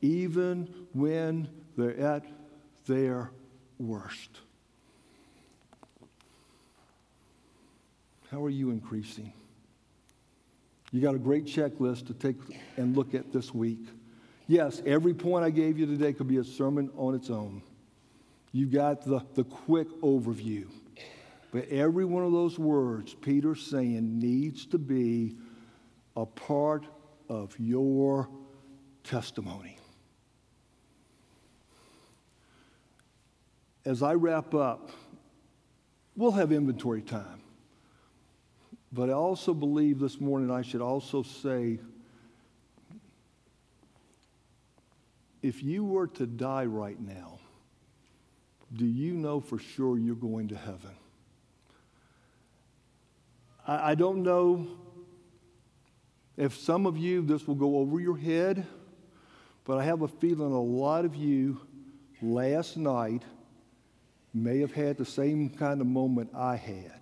even 0.00 0.72
when 0.94 1.50
they're 1.76 2.00
at 2.00 2.24
their 2.86 3.30
worst. 3.78 4.40
How 8.30 8.44
are 8.44 8.50
you 8.50 8.70
increasing? 8.70 9.32
You 10.92 11.00
got 11.00 11.16
a 11.16 11.18
great 11.18 11.46
checklist 11.46 12.06
to 12.06 12.14
take 12.14 12.36
and 12.76 12.96
look 12.96 13.12
at 13.12 13.32
this 13.32 13.52
week. 13.52 13.80
Yes, 14.46 14.82
every 14.86 15.14
point 15.14 15.44
I 15.44 15.50
gave 15.50 15.78
you 15.78 15.86
today 15.86 16.12
could 16.12 16.28
be 16.28 16.36
a 16.36 16.44
sermon 16.44 16.90
on 16.96 17.16
its 17.16 17.28
own. 17.28 17.60
You've 18.52 18.70
got 18.70 19.04
the, 19.04 19.20
the 19.34 19.42
quick 19.42 19.88
overview. 20.00 20.68
But 21.50 21.68
every 21.70 22.04
one 22.04 22.22
of 22.24 22.30
those 22.30 22.56
words 22.56 23.14
Peter's 23.14 23.66
saying 23.66 24.20
needs 24.20 24.64
to 24.66 24.78
be 24.78 25.36
a 26.16 26.24
part 26.24 26.86
of 27.28 27.58
your 27.58 28.28
testimony. 29.02 29.76
As 33.84 34.04
I 34.04 34.14
wrap 34.14 34.54
up, 34.54 34.90
we'll 36.14 36.32
have 36.32 36.52
inventory 36.52 37.02
time. 37.02 37.39
But 38.92 39.08
I 39.08 39.12
also 39.12 39.54
believe 39.54 40.00
this 40.00 40.20
morning 40.20 40.50
I 40.50 40.62
should 40.62 40.80
also 40.80 41.22
say 41.22 41.78
if 45.42 45.62
you 45.62 45.84
were 45.84 46.08
to 46.08 46.26
die 46.26 46.64
right 46.64 47.00
now, 47.00 47.38
do 48.76 48.84
you 48.84 49.14
know 49.14 49.40
for 49.40 49.58
sure 49.58 49.96
you're 49.96 50.14
going 50.14 50.48
to 50.48 50.56
heaven? 50.56 50.96
I, 53.66 53.92
I 53.92 53.94
don't 53.94 54.22
know 54.22 54.66
if 56.36 56.56
some 56.56 56.86
of 56.86 56.96
you 56.96 57.22
this 57.22 57.46
will 57.46 57.54
go 57.54 57.78
over 57.78 58.00
your 58.00 58.16
head, 58.16 58.66
but 59.64 59.78
I 59.78 59.84
have 59.84 60.02
a 60.02 60.08
feeling 60.08 60.52
a 60.52 60.60
lot 60.60 61.04
of 61.04 61.14
you 61.14 61.60
last 62.20 62.76
night 62.76 63.22
may 64.34 64.58
have 64.58 64.72
had 64.72 64.96
the 64.96 65.04
same 65.04 65.48
kind 65.48 65.80
of 65.80 65.86
moment 65.86 66.30
I 66.34 66.56
had 66.56 66.99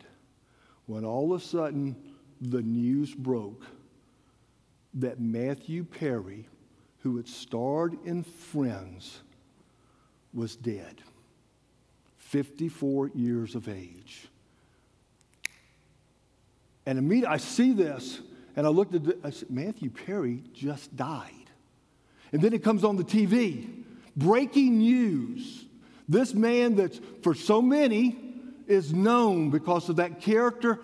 when 0.88 1.04
all 1.04 1.32
of 1.32 1.40
a 1.40 1.44
sudden 1.44 1.94
the 2.40 2.62
news 2.62 3.14
broke 3.14 3.64
that 4.94 5.20
Matthew 5.20 5.84
Perry, 5.84 6.48
who 7.00 7.18
had 7.18 7.28
starred 7.28 7.94
in 8.04 8.24
Friends, 8.24 9.20
was 10.32 10.56
dead, 10.56 11.02
54 12.16 13.10
years 13.14 13.54
of 13.54 13.68
age. 13.68 14.28
And 16.86 16.98
immediately 16.98 17.34
I 17.34 17.36
see 17.36 17.74
this, 17.74 18.20
and 18.56 18.66
I 18.66 18.70
looked 18.70 18.94
at 18.94 19.06
it, 19.06 19.18
I 19.22 19.28
said, 19.28 19.50
Matthew 19.50 19.90
Perry 19.90 20.42
just 20.54 20.96
died. 20.96 21.32
And 22.32 22.40
then 22.40 22.54
it 22.54 22.64
comes 22.64 22.82
on 22.82 22.96
the 22.96 23.04
TV 23.04 23.84
breaking 24.16 24.78
news. 24.78 25.66
This 26.08 26.32
man 26.32 26.76
that's 26.76 26.98
for 27.22 27.34
so 27.34 27.60
many 27.60 28.27
is 28.68 28.92
known 28.92 29.50
because 29.50 29.88
of 29.88 29.96
that 29.96 30.20
character 30.20 30.78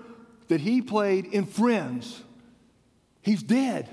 that 0.48 0.60
he 0.60 0.82
played 0.82 1.26
in 1.26 1.46
Friends. 1.46 2.22
He's 3.22 3.42
dead. 3.42 3.88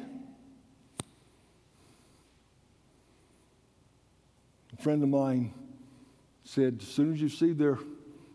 A 4.78 4.82
friend 4.82 5.04
of 5.04 5.10
mine 5.10 5.54
said, 6.44 6.80
as 6.82 6.88
soon 6.88 7.14
as 7.14 7.22
you 7.22 7.30
see 7.30 7.54
their, 7.54 7.78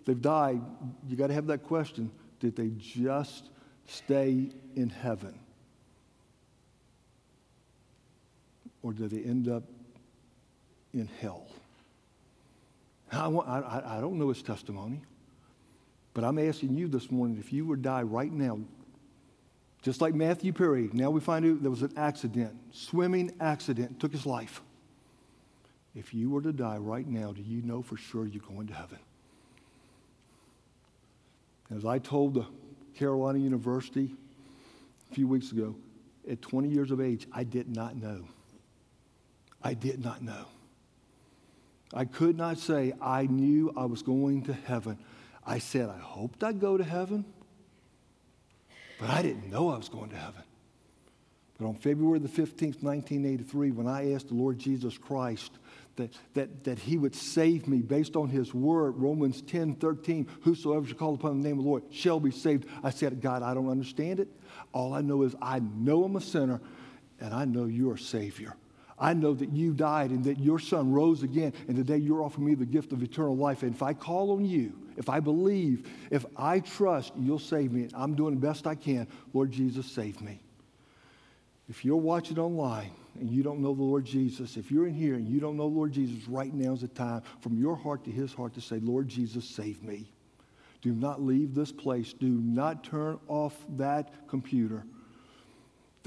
they've 0.04 0.20
died, 0.20 0.60
you 1.08 1.16
got 1.16 1.26
to 1.28 1.34
have 1.34 1.48
that 1.48 1.64
question 1.64 2.10
did 2.38 2.54
they 2.54 2.70
just 2.78 3.48
stay 3.86 4.50
in 4.74 4.90
heaven? 4.90 5.38
Or 8.82 8.92
did 8.92 9.10
they 9.10 9.22
end 9.22 9.48
up 9.48 9.64
in 10.92 11.08
hell? 11.20 11.46
I, 13.10 13.26
I, 13.26 13.98
I 13.98 14.00
don't 14.00 14.18
know 14.18 14.28
his 14.28 14.42
testimony. 14.42 15.00
But 16.16 16.24
I'm 16.24 16.38
asking 16.38 16.72
you 16.72 16.88
this 16.88 17.10
morning 17.10 17.36
if 17.38 17.52
you 17.52 17.66
would 17.66 17.82
die 17.82 18.00
right 18.00 18.32
now, 18.32 18.58
just 19.82 20.00
like 20.00 20.14
Matthew 20.14 20.50
Perry, 20.50 20.88
now 20.94 21.10
we 21.10 21.20
find 21.20 21.44
out 21.44 21.60
there 21.60 21.70
was 21.70 21.82
an 21.82 21.92
accident, 21.94 22.56
swimming 22.72 23.32
accident, 23.38 24.00
took 24.00 24.12
his 24.12 24.24
life. 24.24 24.62
If 25.94 26.14
you 26.14 26.30
were 26.30 26.40
to 26.40 26.54
die 26.54 26.78
right 26.78 27.06
now, 27.06 27.32
do 27.32 27.42
you 27.42 27.60
know 27.60 27.82
for 27.82 27.98
sure 27.98 28.24
you're 28.24 28.42
going 28.48 28.66
to 28.68 28.72
heaven? 28.72 28.98
As 31.70 31.84
I 31.84 31.98
told 31.98 32.32
the 32.32 32.46
Carolina 32.94 33.38
University 33.38 34.16
a 35.10 35.14
few 35.14 35.28
weeks 35.28 35.52
ago, 35.52 35.76
at 36.26 36.40
20 36.40 36.70
years 36.70 36.92
of 36.92 36.98
age, 36.98 37.26
I 37.30 37.44
did 37.44 37.76
not 37.76 37.94
know. 37.94 38.26
I 39.62 39.74
did 39.74 40.02
not 40.02 40.22
know. 40.22 40.46
I 41.92 42.06
could 42.06 42.38
not 42.38 42.56
say 42.56 42.94
I 43.02 43.26
knew 43.26 43.70
I 43.76 43.84
was 43.84 44.00
going 44.00 44.44
to 44.44 44.54
heaven. 44.54 44.96
I 45.46 45.58
said, 45.58 45.88
I 45.88 45.98
hoped 45.98 46.42
I'd 46.42 46.60
go 46.60 46.76
to 46.76 46.84
heaven, 46.84 47.24
but 48.98 49.10
I 49.10 49.22
didn't 49.22 49.50
know 49.50 49.68
I 49.68 49.76
was 49.76 49.88
going 49.88 50.10
to 50.10 50.16
heaven. 50.16 50.42
But 51.58 51.66
on 51.68 51.74
February 51.74 52.18
the 52.18 52.28
15th, 52.28 52.82
1983, 52.82 53.70
when 53.70 53.86
I 53.86 54.12
asked 54.12 54.28
the 54.28 54.34
Lord 54.34 54.58
Jesus 54.58 54.98
Christ 54.98 55.52
that, 55.96 56.12
that, 56.34 56.64
that 56.64 56.78
he 56.78 56.98
would 56.98 57.14
save 57.14 57.66
me 57.66 57.78
based 57.78 58.16
on 58.16 58.28
his 58.28 58.52
word, 58.52 58.96
Romans 58.96 59.40
10 59.42 59.76
13, 59.76 60.26
whosoever 60.42 60.86
shall 60.86 60.96
call 60.96 61.14
upon 61.14 61.40
the 61.40 61.48
name 61.48 61.58
of 61.58 61.64
the 61.64 61.70
Lord 61.70 61.84
shall 61.90 62.20
be 62.20 62.30
saved. 62.30 62.66
I 62.82 62.90
said, 62.90 63.22
God, 63.22 63.42
I 63.42 63.54
don't 63.54 63.70
understand 63.70 64.20
it. 64.20 64.28
All 64.72 64.92
I 64.92 65.00
know 65.00 65.22
is 65.22 65.34
I 65.40 65.60
know 65.60 66.04
I'm 66.04 66.16
a 66.16 66.20
sinner 66.20 66.60
and 67.20 67.32
I 67.32 67.46
know 67.46 67.64
you're 67.64 67.94
a 67.94 67.98
Savior. 67.98 68.54
I 68.98 69.14
know 69.14 69.32
that 69.34 69.50
you 69.50 69.72
died 69.72 70.10
and 70.10 70.24
that 70.24 70.38
your 70.38 70.58
son 70.58 70.92
rose 70.92 71.22
again, 71.22 71.52
and 71.68 71.76
today 71.76 71.98
you're 71.98 72.22
offering 72.22 72.46
me 72.46 72.54
the 72.54 72.66
gift 72.66 72.92
of 72.92 73.02
eternal 73.02 73.36
life. 73.36 73.62
And 73.62 73.74
if 73.74 73.82
I 73.82 73.92
call 73.92 74.32
on 74.32 74.44
you, 74.44 74.72
if 74.96 75.08
I 75.08 75.20
believe, 75.20 75.88
if 76.10 76.24
I 76.36 76.60
trust, 76.60 77.12
you'll 77.18 77.38
save 77.38 77.72
me. 77.72 77.88
I'm 77.94 78.14
doing 78.14 78.34
the 78.34 78.40
best 78.40 78.66
I 78.66 78.74
can. 78.74 79.06
Lord 79.32 79.50
Jesus, 79.50 79.86
save 79.86 80.20
me. 80.20 80.40
If 81.68 81.84
you're 81.84 81.96
watching 81.96 82.38
online 82.38 82.92
and 83.18 83.30
you 83.30 83.42
don't 83.42 83.60
know 83.60 83.74
the 83.74 83.82
Lord 83.82 84.04
Jesus, 84.04 84.56
if 84.56 84.70
you're 84.70 84.86
in 84.86 84.94
here 84.94 85.14
and 85.14 85.28
you 85.28 85.40
don't 85.40 85.56
know 85.56 85.66
Lord 85.66 85.92
Jesus, 85.92 86.28
right 86.28 86.52
now 86.52 86.72
is 86.72 86.82
the 86.82 86.88
time 86.88 87.22
from 87.40 87.58
your 87.58 87.76
heart 87.76 88.04
to 88.04 88.10
his 88.10 88.32
heart 88.32 88.54
to 88.54 88.60
say, 88.60 88.78
Lord 88.78 89.08
Jesus, 89.08 89.44
save 89.44 89.82
me. 89.82 90.10
Do 90.82 90.92
not 90.92 91.20
leave 91.20 91.54
this 91.54 91.72
place. 91.72 92.12
Do 92.12 92.28
not 92.28 92.84
turn 92.84 93.18
off 93.28 93.56
that 93.76 94.28
computer 94.28 94.84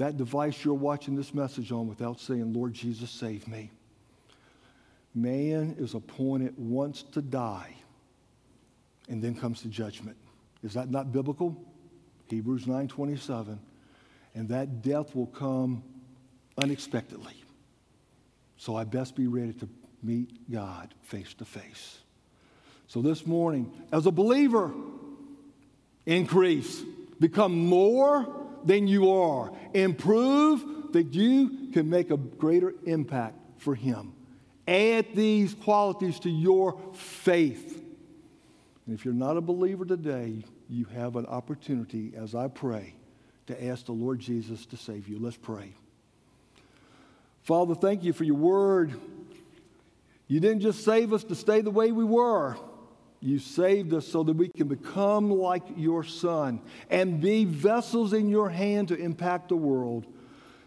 that 0.00 0.16
device 0.16 0.64
you're 0.64 0.72
watching 0.72 1.14
this 1.14 1.34
message 1.34 1.72
on 1.72 1.86
without 1.86 2.18
saying, 2.18 2.54
Lord 2.54 2.72
Jesus, 2.72 3.10
save 3.10 3.46
me. 3.46 3.70
Man 5.14 5.76
is 5.78 5.92
appointed 5.92 6.54
once 6.56 7.02
to 7.12 7.20
die, 7.20 7.74
and 9.10 9.20
then 9.20 9.34
comes 9.34 9.60
the 9.60 9.68
judgment. 9.68 10.16
Is 10.62 10.72
that 10.74 10.90
not 10.90 11.12
biblical? 11.12 11.56
Hebrews 12.28 12.64
9:27. 12.66 13.58
And 14.34 14.48
that 14.48 14.80
death 14.82 15.14
will 15.14 15.26
come 15.26 15.82
unexpectedly. 16.56 17.34
So 18.56 18.76
I 18.76 18.84
best 18.84 19.16
be 19.16 19.26
ready 19.26 19.52
to 19.54 19.68
meet 20.02 20.50
God 20.50 20.94
face 21.02 21.34
to 21.34 21.44
face. 21.44 21.98
So 22.86 23.02
this 23.02 23.26
morning, 23.26 23.72
as 23.92 24.06
a 24.06 24.10
believer, 24.10 24.72
increase, 26.06 26.80
become 27.18 27.66
more 27.66 28.28
than 28.64 28.86
you 28.86 29.10
are, 29.10 29.52
improve 29.74 30.92
that 30.92 31.14
you 31.14 31.70
can 31.72 31.88
make 31.88 32.10
a 32.10 32.16
greater 32.16 32.74
impact 32.84 33.36
for 33.58 33.74
Him. 33.74 34.12
Add 34.68 35.14
these 35.14 35.54
qualities 35.54 36.20
to 36.20 36.30
your 36.30 36.78
faith. 36.92 37.82
And 38.90 38.98
if 38.98 39.04
you're 39.04 39.14
not 39.14 39.36
a 39.36 39.40
believer 39.40 39.84
today, 39.84 40.42
you 40.68 40.84
have 40.86 41.14
an 41.14 41.24
opportunity, 41.26 42.12
as 42.16 42.34
I 42.34 42.48
pray, 42.48 42.96
to 43.46 43.64
ask 43.66 43.86
the 43.86 43.92
Lord 43.92 44.18
Jesus 44.18 44.66
to 44.66 44.76
save 44.76 45.06
you. 45.06 45.20
Let's 45.20 45.36
pray. 45.36 45.74
Father, 47.44 47.76
thank 47.76 48.02
you 48.02 48.12
for 48.12 48.24
your 48.24 48.34
word. 48.34 48.98
You 50.26 50.40
didn't 50.40 50.62
just 50.62 50.84
save 50.84 51.12
us 51.12 51.22
to 51.22 51.36
stay 51.36 51.60
the 51.60 51.70
way 51.70 51.92
we 51.92 52.02
were. 52.02 52.56
You 53.20 53.38
saved 53.38 53.94
us 53.94 54.08
so 54.08 54.24
that 54.24 54.36
we 54.36 54.48
can 54.48 54.66
become 54.66 55.30
like 55.30 55.62
your 55.76 56.02
Son 56.02 56.60
and 56.90 57.20
be 57.20 57.44
vessels 57.44 58.12
in 58.12 58.28
your 58.28 58.48
hand 58.48 58.88
to 58.88 58.96
impact 58.96 59.50
the 59.50 59.56
world. 59.56 60.04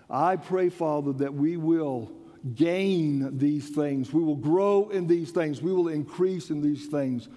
I 0.09 0.38
pray, 0.38 0.69
Father, 0.69 1.11
that 1.11 1.34
we 1.34 1.57
will 1.57 2.09
gain 2.55 3.38
these 3.38 3.67
things. 3.67 4.13
We 4.13 4.24
will 4.24 4.38
grow 4.38 4.88
in 4.91 5.07
these 5.07 5.32
things. 5.32 5.61
We 5.61 5.74
will 5.74 5.89
increase 5.89 6.51
in 6.51 6.61
these 6.61 6.86
things. 6.86 7.28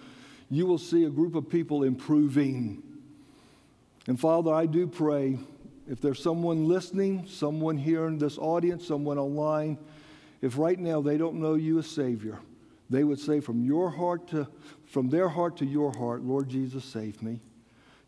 You 0.51 0.67
will 0.67 0.79
see 0.79 1.05
a 1.05 1.11
group 1.11 1.35
of 1.35 1.49
people 1.49 1.83
improving. 1.83 2.83
And 4.07 4.19
Father, 4.19 4.53
I 4.53 4.67
do 4.67 4.87
pray 4.87 5.39
if 5.89 6.01
there's 6.01 6.23
someone 6.23 6.69
listening, 6.69 7.27
someone 7.27 7.77
here 7.77 8.07
in 8.07 8.19
this 8.19 8.39
audience, 8.39 8.87
someone 8.87 9.19
online, 9.19 9.79
if 10.43 10.59
right 10.59 10.79
now 10.79 11.01
they 11.01 11.17
don't 11.17 11.37
know 11.37 11.55
you 11.55 11.79
as 11.79 11.87
Savior, 11.87 12.39
they 12.91 13.05
would 13.05 13.19
say 13.19 13.41
from 13.41 13.65
your 13.65 13.91
heart 13.91 14.29
to 14.29 14.47
from 14.87 15.09
their 15.09 15.29
heart 15.29 15.57
to 15.57 15.67
your 15.67 15.93
heart, 15.93 16.23
Lord 16.23 16.49
Jesus, 16.49 16.85
save 16.85 17.21
me. 17.21 17.41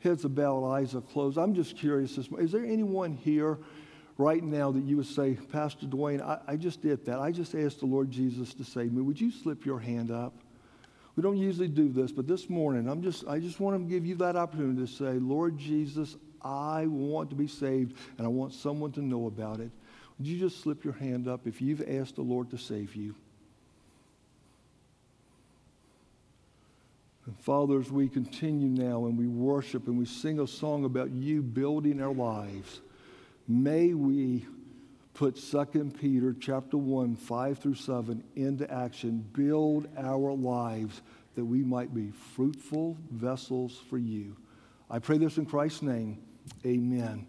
Heads 0.01 0.25
are 0.25 0.29
bowed, 0.29 0.65
eyes 0.71 0.95
are 0.95 1.01
closed. 1.01 1.37
I'm 1.37 1.55
just 1.55 1.77
curious. 1.77 2.17
Is 2.19 2.53
there 2.53 2.65
anyone 2.65 3.15
here 3.15 3.59
right 4.17 4.43
now 4.43 4.71
that 4.71 4.85
you 4.85 4.97
would 4.97 5.07
say, 5.07 5.35
Pastor 5.35 5.87
Dwayne, 5.87 6.21
I, 6.23 6.39
I 6.47 6.57
just 6.57 6.81
did 6.81 7.05
that. 7.07 7.19
I 7.19 7.33
just 7.33 7.55
asked 7.57 7.81
the 7.81 7.87
Lord 7.87 8.11
Jesus 8.13 8.55
to 8.55 8.65
save 8.65 8.93
me. 8.93 9.03
Would 9.03 9.21
you 9.21 9.33
slip 9.33 9.67
your 9.67 9.81
hand 9.81 10.13
up? 10.13 10.35
We 11.19 11.23
don't 11.23 11.37
usually 11.37 11.67
do 11.67 11.89
this, 11.89 12.13
but 12.13 12.29
this 12.29 12.49
morning, 12.49 12.89
I'm 12.89 13.03
just, 13.03 13.27
I 13.27 13.41
just 13.41 13.59
want 13.59 13.77
to 13.77 13.93
give 13.93 14.07
you 14.07 14.15
that 14.19 14.37
opportunity 14.37 14.83
to 14.83 14.87
say, 14.87 15.15
Lord 15.15 15.59
Jesus, 15.59 16.15
I 16.41 16.87
want 16.87 17.31
to 17.31 17.35
be 17.35 17.49
saved 17.49 17.97
and 18.19 18.25
I 18.25 18.31
want 18.31 18.53
someone 18.53 18.93
to 18.93 19.03
know 19.03 19.27
about 19.27 19.59
it. 19.59 19.73
Would 20.17 20.29
you 20.29 20.39
just 20.39 20.61
slip 20.63 20.85
your 20.85 20.93
hand 20.93 21.27
up 21.27 21.49
if 21.49 21.61
you've 21.61 21.83
asked 21.89 22.15
the 22.15 22.23
Lord 22.23 22.51
to 22.51 22.57
save 22.57 22.95
you? 22.95 23.17
And 27.27 27.37
Father, 27.41 27.81
as 27.81 27.91
we 27.91 28.09
continue 28.09 28.69
now 28.69 29.07
and 29.07 29.19
we 29.19 29.27
worship 29.27 29.89
and 29.89 29.99
we 29.99 30.05
sing 30.05 30.39
a 30.39 30.47
song 30.47 30.85
about 30.85 31.11
you 31.11 31.43
building 31.43 32.01
our 32.01 32.15
lives, 32.15 32.81
may 33.49 33.93
we 33.93 34.47
put 35.19 35.35
2 35.35 35.65
Peter 35.99 36.33
chapter 36.39 36.77
1, 36.77 37.17
5 37.17 37.59
through 37.59 37.75
7 37.75 38.23
into 38.37 38.73
action. 38.73 39.29
Build 39.33 39.89
our 39.99 40.33
lives 40.33 41.03
that 41.35 41.45
we 41.45 41.65
might 41.65 41.93
be 41.93 42.13
fruitful 42.37 42.97
vessels 43.11 43.81
for 43.91 43.99
you. 43.99 44.37
I 44.89 45.01
pray 45.01 45.19
this 45.19 45.37
in 45.37 45.45
Christ's 45.45 45.83
name. 45.83 46.23
Amen. 46.65 47.27